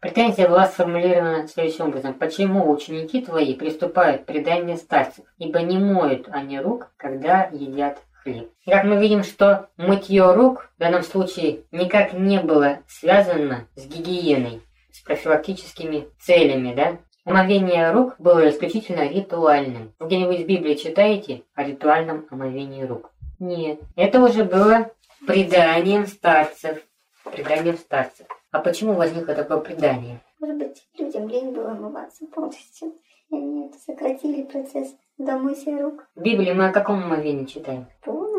[0.00, 2.14] Претензия была сформулирована следующим образом.
[2.14, 8.50] Почему ученики твои приступают к преданию старцев, ибо не моют они рук, когда едят хлеб.
[8.64, 13.86] И как мы видим, что мытье рук в данном случае никак не было связано с
[13.86, 14.62] гигиеной,
[14.94, 16.98] с профилактическими целями, да?
[17.24, 19.92] Омовение рук было исключительно ритуальным.
[19.98, 23.10] Вы где-нибудь в Библии читаете о ритуальном омовении рук?
[23.40, 23.80] Нет.
[23.96, 24.92] Это уже было
[25.26, 26.86] преданием старцев.
[27.24, 28.26] Преданием старцев.
[28.52, 30.20] А почему возникло такое предание?
[30.38, 32.92] Может быть, людям лень было омываться полностью.
[33.30, 36.06] И они сократили процесс домытия рук.
[36.14, 37.86] В Библии мы о каком омовении читаем?
[38.04, 38.33] По-моему,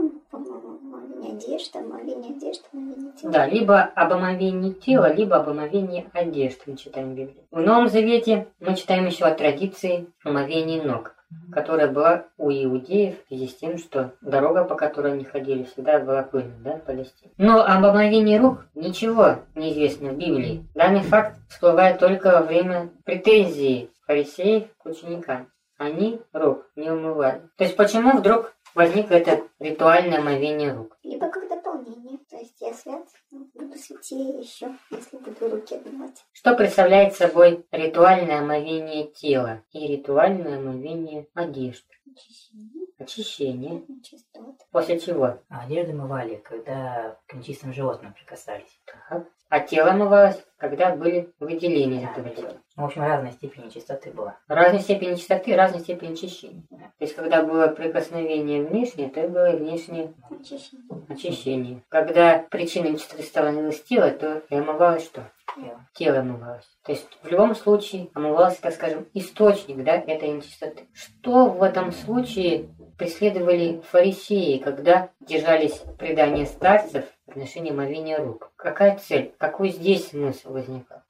[1.26, 3.32] омовение одежды, омовение одежды, омовение тела.
[3.32, 7.48] Да, либо об омовении тела, либо об омовении одежды мы читаем в Библии.
[7.52, 11.16] В Новом Завете мы читаем еще о традиции омовения ног.
[11.52, 16.00] которая была у иудеев в связи с тем, что дорога, по которой они ходили, всегда
[16.00, 17.32] была пыльной, да, в Палестине.
[17.38, 20.66] Но об омовении рук ничего не известно в Библии.
[20.76, 25.48] Данный факт всплывает только во время претензий фарисеев к ученикам.
[25.78, 27.42] Они рук не умывали.
[27.58, 30.98] То есть почему вдруг возникло это ритуальное омовение рук?
[31.04, 32.20] Либо как дополнение.
[32.36, 36.26] То есть я свят, буду святее еще, если буду руки обнимать.
[36.34, 41.86] Что представляет собой ритуальное омовение тела и ритуальное омовение одежды?
[42.14, 43.84] Очищение, Очищение.
[44.04, 44.56] чистот.
[44.72, 45.40] После чего?
[45.50, 48.80] А одежды мывали, когда к нечистым животным прикасались.
[48.86, 49.28] Так.
[49.48, 52.58] А тело омывалось, когда были выделения из этого тела.
[52.76, 54.38] В общем, разной степени чистоты была.
[54.48, 56.64] Разной степени чистоты, разной степени очищения.
[56.70, 61.06] То есть, когда было прикосновение внешнее, то было внешнее Очищение.
[61.08, 61.84] очищение.
[61.90, 65.32] Когда причиной нечистоты становилось тело, то и омывалось что?
[65.56, 65.88] Тело.
[65.94, 66.70] Тело омывалось.
[66.84, 70.88] То есть, в любом случае, омывался, так скажем, источник, да, этой нечистоты.
[70.94, 78.52] Что в этом случае преследовали фарисеи, когда держались предания старцев в отношении омовения рук?
[78.58, 79.34] Какая цель?
[79.38, 81.04] Какой здесь смысл возникал?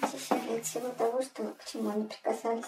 [0.00, 2.64] Очищали от всего того, что, к чему они прикасались.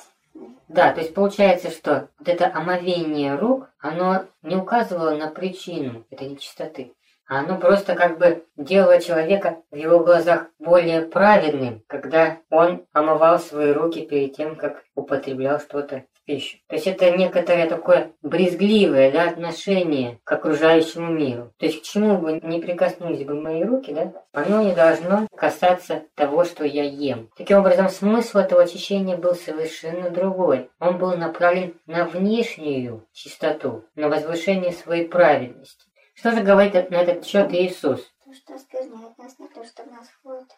[0.69, 6.29] Да, то есть получается, что вот это омовение рук, оно не указывало на причину этой
[6.29, 6.95] нечистоты.
[7.27, 13.39] А оно просто как бы делало человека в его глазах более праведным, когда он омывал
[13.39, 16.59] свои руки перед тем, как употреблял что-то в пищу.
[16.69, 21.53] То есть это некоторое такое брезгливое да, отношение к окружающему миру.
[21.59, 26.03] То есть к чему бы не прикоснулись бы мои руки, да, оно не должно касаться
[26.15, 27.31] того, что я ем.
[27.39, 30.69] Таким образом, смысл этого очищения был совершенно другой.
[30.79, 35.87] Он был направлен на внешнюю чистоту, на возвышение своей праведности.
[36.15, 38.01] Что же говорит на этот счет Иисус?
[38.25, 40.49] То, что оскверняет нас, не то, что в нас входит.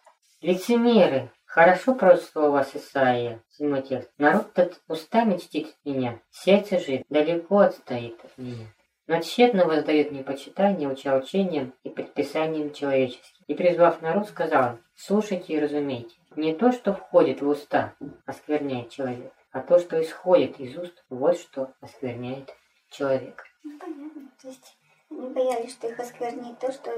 [0.43, 4.11] Лицемеры, хорошо прочувствовал вас Исаия, седьмой текст.
[4.19, 8.67] Народ тот устами чтит меня, сердце же далеко отстоит от меня.
[9.07, 13.45] Но тщетно воздает мне почитание, учением и предписанием человеческим.
[13.47, 17.95] И призвав народ, сказал слушайте и разумейте, не то, что входит в уста,
[18.27, 22.55] оскверняет человек, а то, что исходит из уст, вот что оскверняет
[22.91, 23.45] человека.
[23.65, 24.31] Ну, понятно.
[24.43, 24.77] То есть
[25.19, 26.91] они боялись, что их осквернит то, что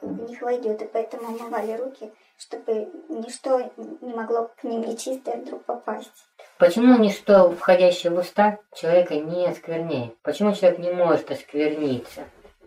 [0.00, 5.64] в них войдет, и поэтому омывали руки, чтобы ничто не могло к ним нечистое вдруг
[5.64, 6.26] попасть.
[6.58, 10.16] Почему ничто, входящее в уста, человека не оскверняет?
[10.22, 12.24] Почему человек не может оскверниться?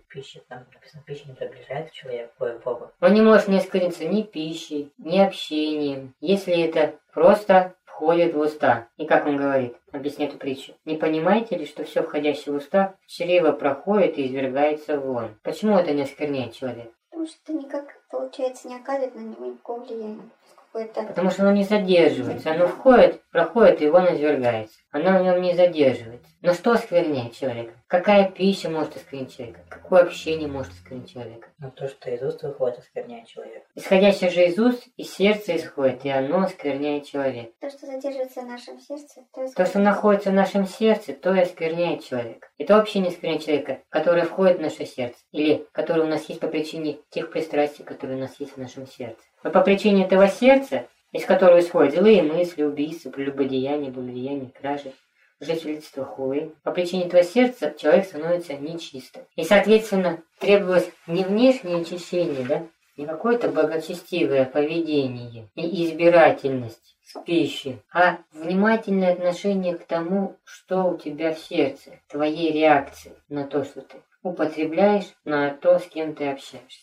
[0.07, 2.91] Пища, там написано, пища не приближает человека к Богу.
[3.01, 7.73] Он не может не оскверниться ни пищей, ни общением, если это просто
[8.03, 8.89] входит в уста.
[8.97, 10.73] И как он говорит, объясняет эту притчу.
[10.83, 15.35] Не понимаете ли, что все входящее в уста, в чрево проходит и извергается вон?
[15.41, 16.91] Почему это не оскверняет человека?
[17.09, 20.29] Потому что это никак, получается, не оказывает на него никакого влияния.
[20.73, 22.51] Потому что оно не задерживается.
[22.51, 24.75] Оно входит, проходит и вон извергается.
[24.91, 26.32] Оно в нем не задерживается.
[26.43, 27.73] Но что оскверняет человека?
[27.87, 29.61] Какая пища может осквернить человека?
[29.69, 31.47] Какое общение может осквернить человека?
[31.57, 33.65] Но то, что из уст выходит, оскверняет человека.
[33.75, 37.53] Исходящее же из уст, из сердца исходит, и оно оскверняет человека.
[37.61, 41.39] то, что задерживается в нашем сердце, то, То, что находится в нашем сердце, то и
[41.39, 42.49] оскверняет человека.
[42.57, 46.27] И то вообще не оскверняет человека, которое входит в наше сердце, или которое у нас
[46.27, 49.21] есть по причине тех пристрастий, которые у нас есть в нашем сердце.
[49.45, 54.91] Но по причине этого сердца, из которого исходят злые мысли, убийства, прелюбодеяния, благодеяния, кражи,
[55.39, 59.23] лжесвидетельства, хулы, по причине этого сердца человек становится нечистым.
[59.35, 62.63] И, соответственно, требовалось не внешнее очищение, да,
[62.97, 70.97] не какое-то благочестивое поведение и избирательность с пищей, а внимательное отношение к тому, что у
[70.97, 76.29] тебя в сердце, твоей реакции на то, что ты употребляешь, на то, с кем ты
[76.29, 76.82] общаешься.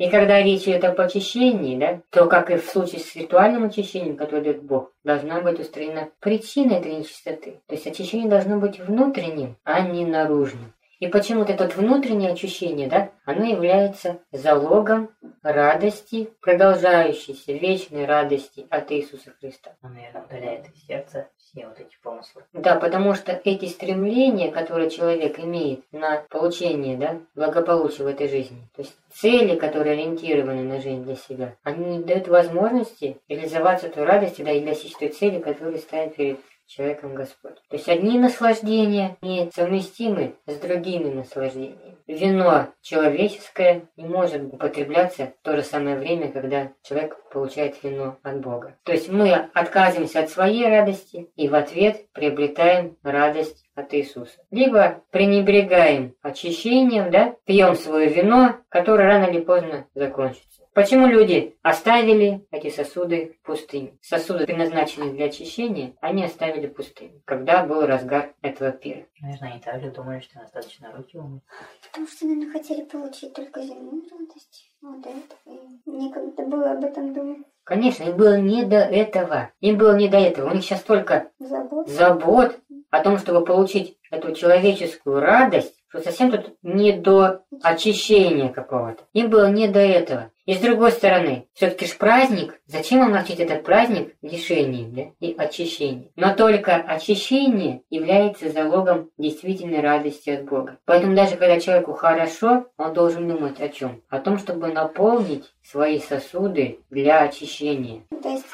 [0.00, 4.16] И когда речь идет об очищении, да, то, как и в случае с ритуальным очищением,
[4.16, 7.60] которое дает Бог, должна быть устроена причина этой нечистоты.
[7.66, 10.72] То есть очищение должно быть внутренним, а не наружным.
[11.00, 15.10] И почему-то это внутреннее очищение, да, оно является залогом
[15.42, 19.76] радости, продолжающейся вечной радости от Иисуса Христа.
[19.82, 22.42] Он, наверное, удаляет из сердца все вот эти помыслы.
[22.52, 28.62] Да, потому что эти стремления, которые человек имеет на получение да, благополучия в этой жизни,
[28.74, 34.04] то есть цели, которые ориентированы на жизнь для себя, они не дают возможности реализоваться той
[34.04, 36.40] радости, да, и достичь той цели, которую ставит перед
[36.70, 37.56] человеком Господь.
[37.68, 41.96] То есть одни наслаждения не совместимы с другими наслаждениями.
[42.06, 48.40] Вино человеческое не может употребляться в то же самое время, когда человек получает вино от
[48.40, 48.76] Бога.
[48.84, 54.38] То есть мы отказываемся от своей радости и в ответ приобретаем радость от Иисуса.
[54.50, 60.50] Либо пренебрегаем очищением, да, пьем свое вино, которое рано или поздно закончится.
[60.72, 63.98] Почему люди оставили эти сосуды в пустыне?
[64.02, 69.04] Сосуды, предназначенные для очищения, они оставили в пустыне, когда был разгар этого пира.
[69.20, 71.42] Наверное, они также думали, что достаточно руки умыть.
[71.90, 74.70] Потому что, наверное, хотели получить только земную радость.
[74.80, 77.46] Вот до этого им некогда было об этом думать.
[77.64, 79.50] Конечно, им было не до этого.
[79.60, 80.50] Им было не до этого.
[80.50, 81.88] У них сейчас только Забот.
[81.88, 82.58] забот
[82.90, 89.02] о том, чтобы получить эту человеческую радость, что совсем тут не до очищения какого-то.
[89.12, 90.30] Им было не до этого.
[90.46, 96.10] И с другой стороны, все-таки ж праздник, зачем омрачить этот праздник лишением да, и очищением?
[96.16, 100.78] Но только очищение является залогом действительной радости от Бога.
[100.86, 104.02] Поэтому даже когда человеку хорошо, он должен думать о чем?
[104.08, 108.02] О том, чтобы наполнить свои сосуды для очищения.
[108.22, 108.46] То есть,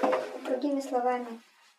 [0.47, 1.27] другими словами,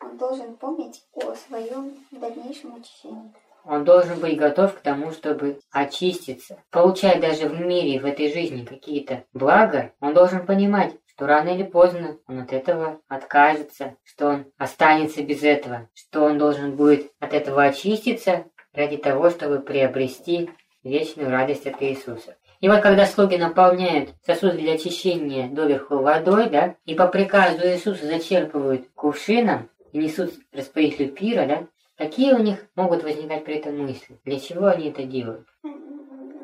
[0.01, 3.33] он должен помнить о своем дальнейшем очищении.
[3.65, 6.57] Он должен быть готов к тому, чтобы очиститься.
[6.71, 11.63] Получая даже в мире, в этой жизни какие-то блага, он должен понимать, что рано или
[11.63, 17.33] поздно он от этого откажется, что он останется без этого, что он должен будет от
[17.33, 20.49] этого очиститься ради того, чтобы приобрести
[20.83, 22.37] вечную радость от Иисуса.
[22.61, 28.05] И вот когда слуги наполняют сосуд для очищения доверху водой, да, и по приказу Иисуса
[28.05, 31.67] зачерпывают кувшином и несут распорядителю пира, да,
[31.97, 34.19] какие у них могут возникать при этом мысли?
[34.25, 35.47] Для чего они это делают?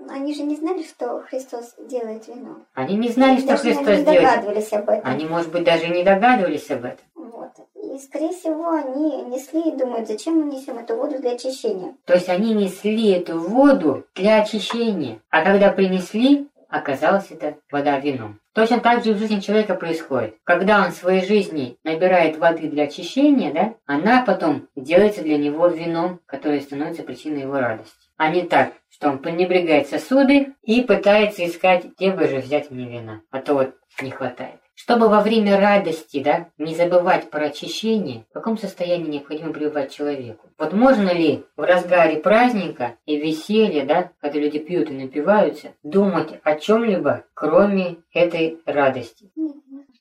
[0.10, 2.58] Они же не знали, что Христос делает вино.
[2.74, 4.22] Они не знали, что Даже Христос не делает.
[4.22, 5.12] догадывались об этом.
[5.12, 7.06] Они, может быть, даже не догадывались об этом.
[7.16, 7.52] Вот.
[7.76, 11.96] И, скорее всего, они несли и думают, зачем мы несем эту воду для очищения.
[12.06, 15.20] То есть они несли эту воду для очищения.
[15.30, 18.40] А когда принесли, оказалось это вода вином.
[18.54, 20.38] Точно так же в жизни человека происходит.
[20.44, 25.68] Когда он в своей жизни набирает воды для очищения, да, она потом делается для него
[25.68, 27.94] вином, которое становится причиной его радости.
[28.18, 32.90] А не так, что он пренебрегает сосуды и пытается искать, где бы же взять мне
[32.90, 33.22] вина.
[33.30, 34.63] А то вот не хватает.
[34.76, 40.50] Чтобы во время радости, да, не забывать про очищение, в каком состоянии необходимо пребывать человеку?
[40.58, 46.40] Вот можно ли в разгаре праздника и веселья, да, когда люди пьют и напиваются, думать
[46.44, 49.32] о чем-либо, кроме этой радости?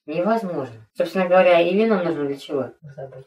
[0.07, 0.75] Невозможно.
[0.95, 2.70] Собственно говоря, и вино нужно для чего?
[2.97, 3.27] Забыть.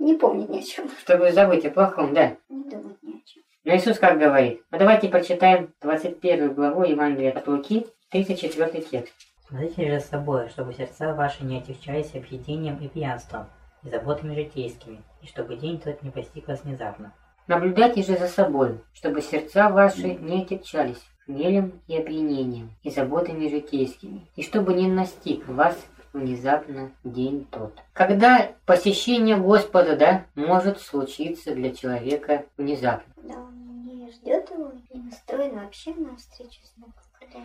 [0.00, 0.90] Не помнить ни о чем.
[0.98, 2.36] Чтобы забыть о плохом, да.
[2.48, 3.42] Не думать ни о чем.
[3.64, 4.62] Но Иисус как говорит?
[4.70, 9.14] Ну давайте прочитаем 21 главу Евангелия от Луки, 34 текст.
[9.48, 13.46] Смотрите же за собой, чтобы сердца ваши не отягчались объедением и пьянством,
[13.82, 17.14] и заботами житейскими, и чтобы день тот не постиг вас внезапно.
[17.46, 24.26] Наблюдайте же за собой, чтобы сердца ваши не отягчались хмелем и опьянением, и заботами житейскими,
[24.36, 25.78] и чтобы не настиг вас
[26.12, 27.72] внезапно день тот.
[27.94, 33.14] Когда посещение Господа, да, может случиться для человека внезапно.
[33.22, 36.92] Да, он не ждет его, не настроен вообще на встречу с Богом.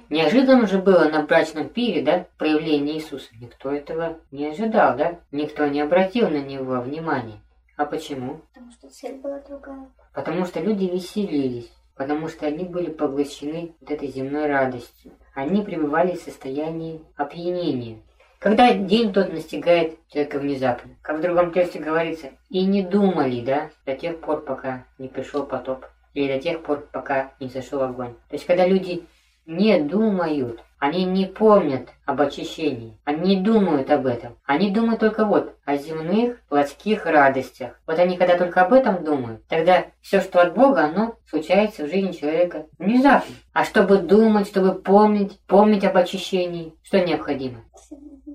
[0.09, 3.29] Неожиданно же было на брачном пире, да, проявление Иисуса.
[3.39, 5.19] Никто этого не ожидал, да?
[5.31, 7.39] Никто не обратил на него внимания.
[7.77, 8.41] А почему?
[8.53, 9.87] Потому что цель была другая.
[10.13, 15.11] Потому что люди веселились, потому что они были поглощены вот этой земной радостью.
[15.33, 17.97] Они пребывали в состоянии опьянения.
[18.37, 23.69] Когда день тот настигает человека внезапно, как в другом тексте говорится, и не думали, да,
[23.85, 28.13] до тех пор, пока не пришел потоп, или до тех пор, пока не зашел огонь.
[28.29, 29.05] То есть, когда люди
[29.45, 34.37] не думают, они не помнят об очищении, они не думают об этом.
[34.45, 37.79] Они думают только вот о земных плотских радостях.
[37.87, 41.89] Вот они когда только об этом думают, тогда все, что от Бога, оно случается в
[41.89, 43.33] жизни человека внезапно.
[43.53, 47.63] А чтобы думать, чтобы помнить, помнить об очищении, что необходимо?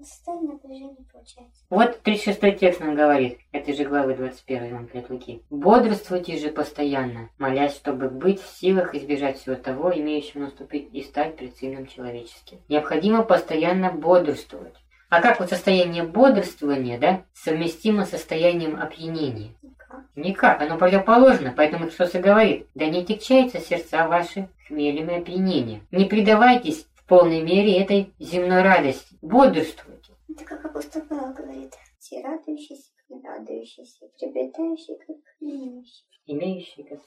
[0.05, 1.65] Состояние напряжения получается.
[1.71, 5.43] Вот 36 текст нам говорит, этой же главы 21 Евангелия от Луки.
[5.51, 11.37] «Бодрствуйте же постоянно, молясь, чтобы быть в силах избежать всего того, имеющего наступить и стать
[11.59, 12.59] Сыном Человеческим».
[12.69, 14.75] Необходимо постоянно бодрствовать.
[15.09, 19.53] А как вот состояние бодрствования, да, совместимо с состоянием опьянения?
[19.63, 20.05] Никак.
[20.17, 25.87] Никак, оно противоположно, поэтому Христос и говорит, да не тягчаются сердца ваши хмелем и опьянением.
[25.91, 30.13] Не предавайтесь полной мере этой земной радости, бодрствуйте.
[30.29, 31.75] Это как апостол Павел говорит.
[31.99, 35.85] Все радующиеся, радующиеся, приобретающие, как не
[36.29, 36.87] имеющие.
[36.87, 37.01] Как.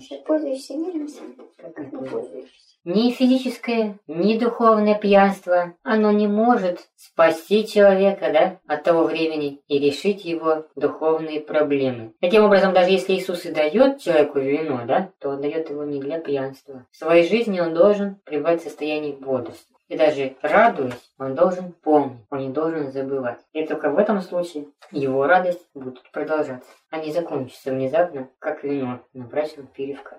[0.00, 2.68] Все пользующиеся миром всем, Как как не пользующиеся.
[2.84, 9.78] Ни физическое, ни духовное пьянство, оно не может спасти человека, да, от того времени и
[9.78, 12.12] решить его духовные проблемы.
[12.20, 16.00] Таким образом, даже если Иисус и дает человеку вино, да, то он дает его не
[16.00, 16.86] для пьянства.
[16.90, 19.77] В своей жизни он должен пребывать в состоянии бодрства.
[19.88, 23.40] И даже радуясь, он должен помнить, он не должен забывать.
[23.52, 29.00] И только в этом случае его радость будет продолжаться, а не закончится внезапно, как вино
[29.14, 30.18] на брачном пиревка.